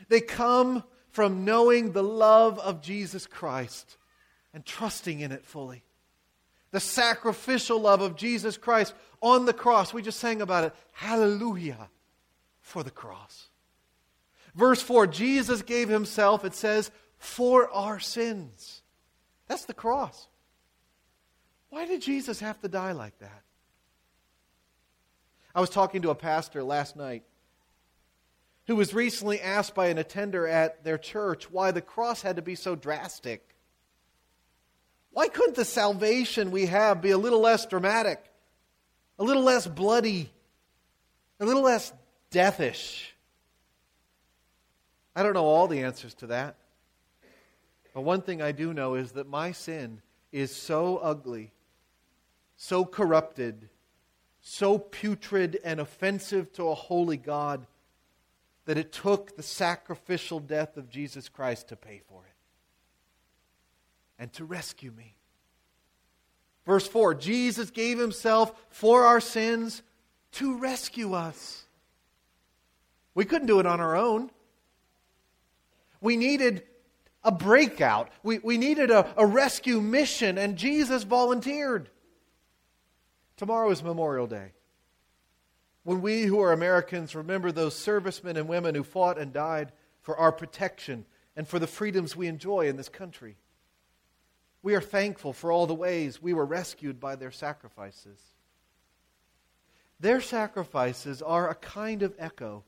They 0.08 0.20
come 0.20 0.84
from 1.14 1.44
knowing 1.44 1.92
the 1.92 2.02
love 2.02 2.58
of 2.58 2.82
Jesus 2.82 3.24
Christ 3.24 3.98
and 4.52 4.66
trusting 4.66 5.20
in 5.20 5.30
it 5.30 5.46
fully. 5.46 5.84
The 6.72 6.80
sacrificial 6.80 7.80
love 7.80 8.00
of 8.00 8.16
Jesus 8.16 8.56
Christ 8.56 8.94
on 9.20 9.46
the 9.46 9.52
cross. 9.52 9.94
We 9.94 10.02
just 10.02 10.18
sang 10.18 10.42
about 10.42 10.64
it. 10.64 10.74
Hallelujah 10.90 11.88
for 12.62 12.82
the 12.82 12.90
cross. 12.90 13.46
Verse 14.56 14.82
4 14.82 15.06
Jesus 15.06 15.62
gave 15.62 15.88
himself, 15.88 16.44
it 16.44 16.54
says, 16.56 16.90
for 17.16 17.70
our 17.70 18.00
sins. 18.00 18.82
That's 19.46 19.66
the 19.66 19.72
cross. 19.72 20.26
Why 21.70 21.86
did 21.86 22.02
Jesus 22.02 22.40
have 22.40 22.60
to 22.62 22.68
die 22.68 22.92
like 22.92 23.16
that? 23.20 23.42
I 25.54 25.60
was 25.60 25.70
talking 25.70 26.02
to 26.02 26.10
a 26.10 26.16
pastor 26.16 26.64
last 26.64 26.96
night 26.96 27.22
who 28.66 28.76
was 28.76 28.94
recently 28.94 29.40
asked 29.40 29.74
by 29.74 29.86
an 29.86 29.98
attender 29.98 30.46
at 30.46 30.84
their 30.84 30.98
church 30.98 31.50
why 31.50 31.70
the 31.70 31.82
cross 31.82 32.22
had 32.22 32.36
to 32.36 32.42
be 32.42 32.54
so 32.54 32.74
drastic. 32.74 33.54
Why 35.12 35.28
couldn't 35.28 35.56
the 35.56 35.64
salvation 35.64 36.50
we 36.50 36.66
have 36.66 37.02
be 37.02 37.10
a 37.10 37.18
little 37.18 37.40
less 37.40 37.66
dramatic, 37.66 38.24
a 39.18 39.24
little 39.24 39.42
less 39.42 39.66
bloody, 39.66 40.30
a 41.38 41.44
little 41.44 41.62
less 41.62 41.92
deathish? 42.30 43.12
I 45.14 45.22
don't 45.22 45.34
know 45.34 45.44
all 45.44 45.68
the 45.68 45.82
answers 45.82 46.14
to 46.14 46.28
that. 46.28 46.56
But 47.92 48.00
one 48.00 48.22
thing 48.22 48.42
I 48.42 48.50
do 48.50 48.72
know 48.72 48.94
is 48.94 49.12
that 49.12 49.28
my 49.28 49.52
sin 49.52 50.02
is 50.32 50.52
so 50.54 50.96
ugly, 50.96 51.52
so 52.56 52.84
corrupted, 52.84 53.68
so 54.40 54.78
putrid 54.78 55.60
and 55.62 55.78
offensive 55.78 56.52
to 56.54 56.68
a 56.68 56.74
holy 56.74 57.16
God 57.16 57.66
that 58.66 58.78
it 58.78 58.92
took 58.92 59.36
the 59.36 59.42
sacrificial 59.42 60.40
death 60.40 60.76
of 60.76 60.88
Jesus 60.88 61.28
Christ 61.28 61.68
to 61.68 61.76
pay 61.76 62.00
for 62.08 62.22
it 62.24 62.34
and 64.18 64.32
to 64.34 64.44
rescue 64.44 64.90
me. 64.90 65.16
Verse 66.66 66.86
4 66.86 67.14
Jesus 67.14 67.70
gave 67.70 67.98
himself 67.98 68.52
for 68.70 69.04
our 69.04 69.20
sins 69.20 69.82
to 70.32 70.58
rescue 70.58 71.14
us. 71.14 71.64
We 73.14 73.24
couldn't 73.24 73.46
do 73.46 73.60
it 73.60 73.66
on 73.66 73.80
our 73.80 73.96
own. 73.96 74.30
We 76.00 76.16
needed 76.16 76.64
a 77.22 77.32
breakout, 77.32 78.10
we, 78.22 78.38
we 78.38 78.58
needed 78.58 78.90
a, 78.90 79.14
a 79.16 79.24
rescue 79.24 79.80
mission, 79.80 80.36
and 80.36 80.56
Jesus 80.56 81.04
volunteered. 81.04 81.88
Tomorrow 83.36 83.70
is 83.70 83.82
Memorial 83.82 84.26
Day 84.26 84.52
when 85.84 86.00
we 86.00 86.22
who 86.22 86.40
are 86.40 86.52
Americans 86.52 87.14
remember 87.14 87.52
those 87.52 87.76
servicemen 87.76 88.36
and 88.36 88.48
women 88.48 88.74
who 88.74 88.82
fought 88.82 89.18
and 89.18 89.32
died 89.32 89.70
for 90.00 90.16
our 90.16 90.32
protection 90.32 91.04
and 91.36 91.46
for 91.46 91.58
the 91.58 91.66
freedoms 91.66 92.16
we 92.16 92.26
enjoy 92.26 92.66
in 92.66 92.76
this 92.76 92.88
country. 92.88 93.36
We 94.62 94.74
are 94.74 94.80
thankful 94.80 95.34
for 95.34 95.52
all 95.52 95.66
the 95.66 95.74
ways 95.74 96.22
we 96.22 96.32
were 96.32 96.46
rescued 96.46 96.98
by 96.98 97.16
their 97.16 97.30
sacrifices. 97.30 98.18
Their 100.00 100.22
sacrifices 100.22 101.20
are 101.20 101.50
a 101.50 101.54
kind 101.54 102.02
of 102.02 102.14
echo, 102.18 102.64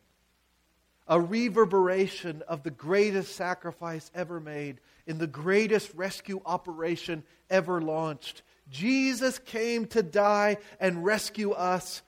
a 1.08 1.18
reverberation 1.18 2.42
of 2.46 2.62
the 2.62 2.70
greatest 2.70 3.34
sacrifice 3.34 4.10
ever 4.14 4.40
made 4.40 4.80
in 5.06 5.16
the 5.16 5.26
greatest 5.26 5.90
rescue 5.94 6.42
operation 6.44 7.22
ever 7.48 7.80
launched. 7.80 8.42
Jesus 8.68 9.38
came 9.38 9.86
to 9.86 10.02
die 10.02 10.58
and 10.78 11.04
rescue 11.04 11.52
us 11.52 12.02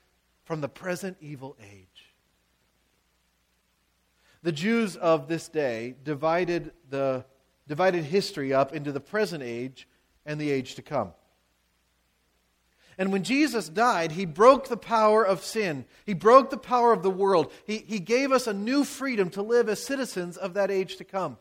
from 0.49 0.63
the 0.63 0.69
present 0.69 1.15
evil 1.21 1.59
age. 1.63 2.15
The 4.43 4.51
Jews 4.51 4.97
of 4.97 5.29
this 5.29 5.47
day 5.47 5.95
divided, 6.05 6.73
the, 6.89 7.27
divided 7.67 8.05
history 8.05 8.55
up 8.55 8.75
into 8.75 8.91
the 8.91 8.99
present 8.99 9.43
age 9.43 9.87
and 10.25 10.41
the 10.41 10.51
age 10.51 10.77
to 10.77 10.83
come. 10.83 11.13
And 12.97 13.13
when 13.13 13.25
Jesus 13.25 13.69
died, 13.69 14.13
he 14.13 14.25
broke 14.25 14.69
the 14.69 14.79
power 14.79 15.23
of 15.23 15.45
sin. 15.45 15.85
He 16.07 16.15
broke 16.15 16.49
the 16.49 16.57
power 16.57 16.95
of 16.95 17.03
the 17.03 17.11
world. 17.11 17.53
He, 17.67 17.85
he 17.87 18.01
gave 18.01 18.33
us 18.33 18.47
a 18.47 18.55
new 18.55 18.85
freedom 18.85 19.29
to 19.33 19.43
live 19.43 19.69
as 19.69 19.85
citizens 19.85 20.39
of 20.39 20.55
that 20.55 20.71
age 20.71 20.97
to 20.97 21.05
come. 21.05 21.37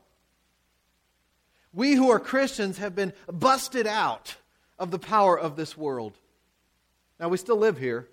We 1.72 1.93
who 1.93 2.12
are 2.12 2.20
Christians 2.20 2.80
have 2.80 2.93
been 2.93 3.13
busted 3.32 3.88
out 3.88 4.36
of 4.78 4.91
the 4.91 5.00
power 5.00 5.39
of 5.39 5.56
this 5.56 5.78
world. 5.78 6.17
Now, 7.22 7.30
we 7.30 7.38
still 7.38 7.56
live 7.56 7.78
here, 7.78 8.10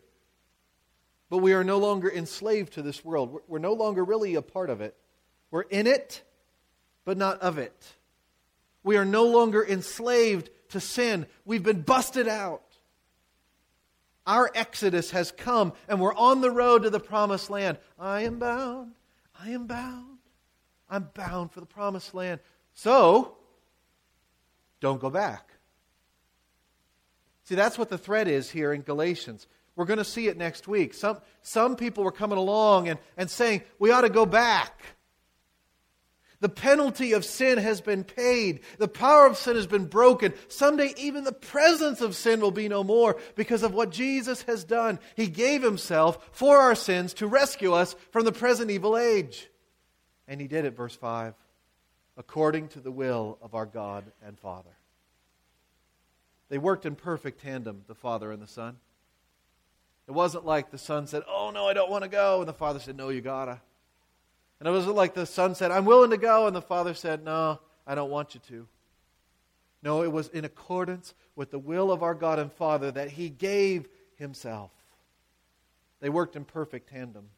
but 1.31 1.39
we 1.39 1.53
are 1.53 1.65
no 1.65 1.79
longer 1.79 2.11
enslaved 2.11 2.75
to 2.75 2.83
this 2.83 3.05
world. 3.05 3.41
We're 3.49 3.59
no 3.59 3.73
longer 3.73 4.05
really 4.05 4.35
a 4.35 4.43
part 4.43 4.71
of 4.71 4.81
it. 4.81 4.97
We're 5.51 5.63
in 5.63 5.87
it, 5.87 6.23
but 7.05 7.17
not 7.17 7.41
of 7.41 7.59
it. 7.59 7.95
We 8.83 8.97
are 8.97 9.05
no 9.05 9.25
longer 9.25 9.65
enslaved 9.65 10.51
to 10.71 10.81
sin. 10.81 11.27
We've 11.45 11.63
been 11.63 11.83
busted 11.83 12.29
out. 12.29 12.63
Our 14.27 14.51
exodus 14.55 15.11
has 15.11 15.33
come, 15.33 15.73
and 15.89 16.01
we're 16.01 16.15
on 16.15 16.41
the 16.41 16.51
road 16.51 16.85
to 16.85 16.91
the 16.91 17.01
promised 17.01 17.51
land. 17.51 17.79
I 17.99 18.23
am 18.23 18.39
bound. 18.39 18.93
I 19.39 19.51
am 19.51 19.67
bound. 19.67 20.19
I'm 20.89 21.09
bound 21.15 21.53
for 21.53 21.61
the 21.61 21.67
promised 21.67 22.15
land. 22.15 22.41
So, 22.75 23.37
don't 24.81 25.01
go 25.01 25.11
back. 25.11 25.51
See, 27.45 27.55
that's 27.55 27.79
what 27.79 27.91
the 27.91 27.99
threat 27.99 28.29
is 28.29 28.51
here 28.51 28.73
in 28.73 28.83
Galatians. 28.83 29.47
We're 29.77 29.87
going 29.87 29.99
to 29.99 30.05
see 30.05 30.29
it 30.29 30.37
next 30.37 30.69
week. 30.69 30.95
Some, 30.95 31.19
some 31.43 31.77
people 31.77 32.05
were 32.05 32.13
coming 32.13 32.39
along 32.39 32.89
and, 32.89 32.99
and 33.17 33.29
saying, 33.29 33.63
we 33.79 33.91
ought 33.91 34.03
to 34.03 34.09
go 34.09 34.25
back. 34.25 34.81
The 36.41 36.49
penalty 36.51 37.13
of 37.13 37.25
sin 37.25 37.59
has 37.59 37.81
been 37.81 38.05
paid. 38.05 38.61
The 38.79 38.87
power 38.87 39.27
of 39.27 39.39
sin 39.39 39.57
has 39.57 39.67
been 39.67 39.87
broken. 39.87 40.35
Someday, 40.49 40.93
even 40.99 41.25
the 41.25 41.33
presence 41.33 42.03
of 42.03 42.15
sin 42.15 42.41
will 42.41 42.51
be 42.51 42.69
no 42.69 42.85
more 42.85 43.17
because 43.35 43.63
of 43.63 43.73
what 43.73 43.91
Jesus 43.91 44.43
has 44.43 44.63
done. 44.63 44.99
He 45.17 45.27
gave 45.27 45.63
himself 45.63 46.29
for 46.33 46.59
our 46.59 46.75
sins 46.75 47.15
to 47.15 47.27
rescue 47.27 47.73
us 47.73 47.97
from 48.11 48.27
the 48.27 48.33
present 48.33 48.71
evil 48.71 48.97
age. 48.97 49.49
And 50.29 50.41
he 50.41 50.47
did 50.47 50.67
it, 50.67 50.77
verse 50.77 50.95
5, 50.95 51.35
according 52.19 52.69
to 52.69 52.81
the 52.81 52.93
will 52.93 53.39
of 53.41 53.55
our 53.55 53.67
God 53.67 54.05
and 54.23 54.39
Father. 54.39 54.77
They 56.51 56.59
worked 56.59 56.85
in 56.85 56.95
perfect 56.95 57.41
tandem, 57.41 57.85
the 57.87 57.95
Father 57.95 58.31
and 58.31 58.43
the 58.43 58.47
Son. 58.47 58.77
It 60.07 60.13
wasn't 60.13 60.45
like 60.45 60.71
the 60.71 60.79
son 60.79 61.07
said, 61.07 61.23
Oh, 61.29 61.51
no, 61.51 61.67
I 61.67 61.73
don't 61.73 61.91
want 61.91 62.05
to 62.05 62.11
go. 62.11 62.41
And 62.41 62.49
the 62.49 62.53
father 62.53 62.79
said, 62.79 62.97
No, 62.97 63.09
you 63.09 63.21
gotta. 63.21 63.61
And 64.61 64.69
it 64.69 64.73
wasn't 64.73 64.97
like 64.97 65.15
the 65.15 65.27
son 65.27 65.55
said, 65.55 65.71
I'm 65.71 65.85
willing 65.85 66.11
to 66.11 66.17
go. 66.17 66.47
And 66.47 66.55
the 66.55 66.63
father 66.63 66.95
said, 66.95 67.25
No, 67.25 67.61
I 67.87 67.95
don't 67.95 68.11
want 68.11 68.35
you 68.35 68.41
to. 68.49 68.67
No, 69.83 70.03
it 70.03 70.11
was 70.11 70.29
in 70.29 70.45
accordance 70.45 71.15
with 71.37 71.51
the 71.51 71.59
will 71.59 71.93
of 71.93 72.03
our 72.03 72.15
God 72.15 72.39
and 72.39 72.51
Father 72.51 72.91
that 72.91 73.11
He 73.11 73.29
gave 73.29 73.87
Himself. 74.17 74.71
They 76.01 76.09
worked 76.09 76.37
in 76.37 76.45
perfect 76.45 76.89
tandem. 76.89 77.29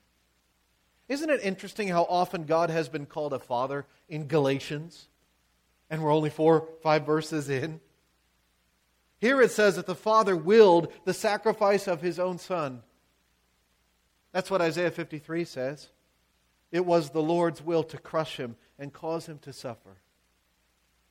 Isn't 1.09 1.31
it 1.31 1.41
interesting 1.43 1.89
how 1.89 2.03
often 2.03 2.45
God 2.45 2.71
has 2.71 2.89
been 2.89 3.07
called 3.07 3.33
a 3.33 3.39
father 3.39 3.87
in 4.09 4.27
Galatians? 4.27 5.09
And 5.89 6.03
we're 6.03 6.13
only 6.13 6.31
four, 6.31 6.69
five 6.83 7.07
verses 7.07 7.49
in. 7.49 7.81
Here 9.19 9.41
it 9.41 9.51
says 9.51 9.77
that 9.77 9.87
the 9.87 9.95
Father 9.95 10.37
willed 10.37 10.93
the 11.05 11.15
sacrifice 11.15 11.89
of 11.89 12.03
his 12.03 12.19
own 12.19 12.39
Son. 12.39 12.83
That's 14.33 14.51
what 14.51 14.61
Isaiah 14.61 14.91
53 14.91 15.45
says. 15.45 15.89
It 16.71 16.85
was 16.85 17.11
the 17.11 17.23
Lord's 17.23 17.63
will 17.63 17.83
to 17.85 17.97
crush 17.97 18.37
him 18.37 18.57
and 18.79 18.93
cause 18.93 19.27
him 19.27 19.39
to 19.41 19.53
suffer 19.53 19.97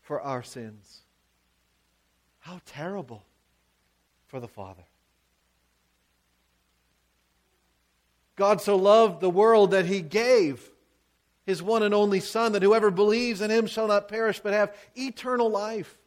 for 0.01 0.21
our 0.21 0.43
sins. 0.43 1.01
How 2.39 2.61
terrible 2.65 3.23
for 4.27 4.39
the 4.39 4.47
Father. 4.47 4.83
God 8.35 8.61
so 8.61 8.75
loved 8.75 9.21
the 9.21 9.29
world 9.29 9.71
that 9.71 9.85
he 9.85 10.01
gave 10.01 10.69
his 11.45 11.63
one 11.63 11.83
and 11.83 11.93
only 11.93 12.19
Son, 12.19 12.51
that 12.51 12.63
whoever 12.63 12.91
believes 12.91 13.41
in 13.41 13.49
him 13.49 13.65
shall 13.65 13.87
not 13.87 14.07
perish 14.07 14.39
but 14.39 14.53
have 14.53 14.75
eternal 14.95 15.49
life. 15.49 15.97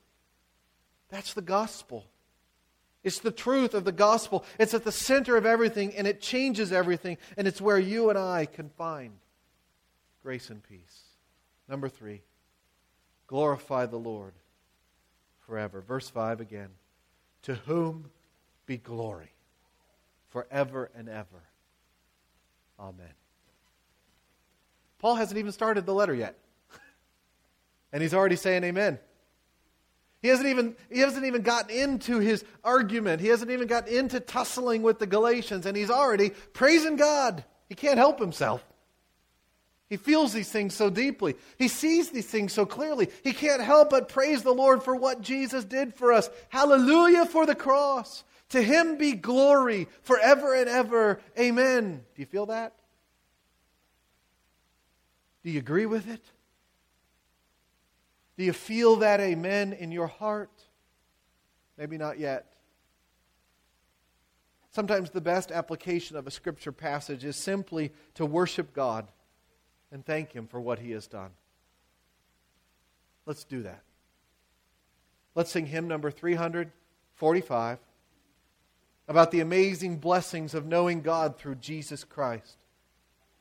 That's 1.11 1.35
the 1.35 1.43
gospel. 1.43 2.07
It's 3.05 3.21
the 3.21 3.31
truth 3.31 3.75
of 3.75 3.85
the 3.85 3.93
gospel. 3.93 4.45
It's 4.59 4.75
at 4.75 4.85
the 4.85 4.93
center 4.93 5.37
of 5.37 5.47
everything, 5.47 5.95
and 5.95 6.07
it 6.07 6.21
changes 6.21 6.73
everything, 6.73 7.17
and 7.37 7.49
it's 7.49 7.61
where 7.61 7.79
you 7.79 8.11
and 8.11 8.19
I 8.19 8.47
can 8.47 8.69
find 8.71 9.13
grace 10.23 10.51
and 10.51 10.63
peace. 10.63 11.05
Number 11.69 11.89
three, 11.89 12.23
glorify 13.27 13.87
the 13.87 13.99
Lord 13.99 14.35
forever. 15.47 15.81
Verse 15.81 16.09
5 16.09 16.41
again. 16.41 16.71
To 17.43 17.55
whom 17.55 18.11
be 18.67 18.77
glory 18.77 19.33
forever 20.29 20.91
and 20.95 21.09
ever. 21.09 21.43
Amen. 22.79 23.07
Paul 24.99 25.15
hasn't 25.15 25.39
even 25.39 25.53
started 25.53 25.87
the 25.87 25.95
letter 25.95 26.15
yet. 26.15 26.37
and 27.93 28.03
he's 28.03 28.15
already 28.15 28.37
saying 28.37 28.65
amen. 28.65 28.99
He 30.21 30.29
hasn't 30.29 30.49
even 30.49 30.77
he 30.91 31.01
hasn't 31.01 31.27
even 31.27 31.43
gotten 31.43 31.71
into 31.71 32.19
his 32.19 32.45
argument. 32.65 33.21
He 33.21 33.29
hasn't 33.29 33.51
even 33.51 33.69
gotten 33.69 33.95
into 33.95 34.21
tussling 34.21 34.83
with 34.83 34.99
the 34.99 35.07
Galatians 35.07 35.65
and 35.67 35.77
he's 35.77 35.91
already 35.91 36.31
praising 36.53 36.97
God. 36.97 37.45
He 37.69 37.75
can't 37.75 37.99
help 37.99 38.19
himself. 38.19 38.65
He 39.89 39.97
feels 39.97 40.33
these 40.33 40.51
things 40.51 40.75
so 40.75 40.91
deeply. 40.91 41.37
He 41.57 41.69
sees 41.69 42.11
these 42.11 42.27
things 42.27 42.53
so 42.53 42.67
clearly. 42.67 43.09
He 43.25 43.33
can't 43.33 43.63
help 43.63 43.91
but 43.91 44.09
praise 44.09 44.43
the 44.43 44.53
Lord 44.53 44.83
for 44.83 44.95
what 44.95 45.23
Jesus 45.23 45.65
did 45.65 45.95
for 45.95 46.13
us. 46.13 46.29
Hallelujah 46.51 47.25
for 47.25 47.47
the 47.47 47.55
cross. 47.55 48.25
To 48.51 48.63
him 48.63 48.99
be 48.99 49.13
glory 49.13 49.89
forever 50.03 50.55
and 50.55 50.69
ever. 50.69 51.21
Amen. 51.39 52.05
Do 52.15 52.23
you 52.23 52.27
feel 52.27 52.47
that? 52.47 52.75
Do 55.43 55.51
you 55.51 55.59
agree 55.59 55.87
with 55.87 56.09
it? 56.09 56.23
Do 58.39 58.45
you 58.45 58.53
feel 58.53 58.97
that 58.97 59.19
amen 59.19 59.73
in 59.73 59.91
your 59.91 60.07
heart? 60.07 60.63
Maybe 61.77 61.99
not 61.99 62.21
yet. 62.21 62.47
Sometimes 64.71 65.11
the 65.11 65.21
best 65.21 65.51
application 65.51 66.17
of 66.17 66.29
a 66.29 66.31
scripture 66.31 66.71
passage 66.71 67.25
is 67.25 67.37
simply 67.37 67.93
to 68.15 68.25
worship 68.25 68.73
God 68.73 69.09
and 69.91 70.07
thank 70.07 70.31
Him 70.31 70.47
for 70.47 70.61
what 70.61 70.79
He 70.79 70.93
has 70.93 71.09
done. 71.09 71.31
Let's 73.27 73.43
do 73.43 73.63
that. 73.65 73.83
Let's 75.35 75.51
sing 75.51 75.67
hymn 75.67 75.89
number 75.89 76.13
345 76.13 77.79
about 79.09 79.31
the 79.33 79.41
amazing 79.41 79.97
blessings 79.97 80.55
of 80.55 80.65
knowing 80.65 81.01
God 81.01 81.39
through 81.39 81.57
Jesus 81.57 82.05
Christ. 82.05 82.57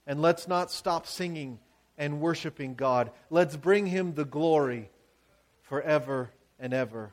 And 0.07 0.23
let's 0.23 0.47
not 0.47 0.71
stop 0.71 1.05
singing 1.05 1.59
and 1.97 2.21
worshiping 2.21 2.75
God. 2.75 3.11
Let's 3.29 3.55
bring 3.55 3.85
Him 3.85 4.13
the 4.13 4.25
glory 4.25 4.89
forever 5.63 6.31
and 6.59 6.73
ever. 6.73 7.11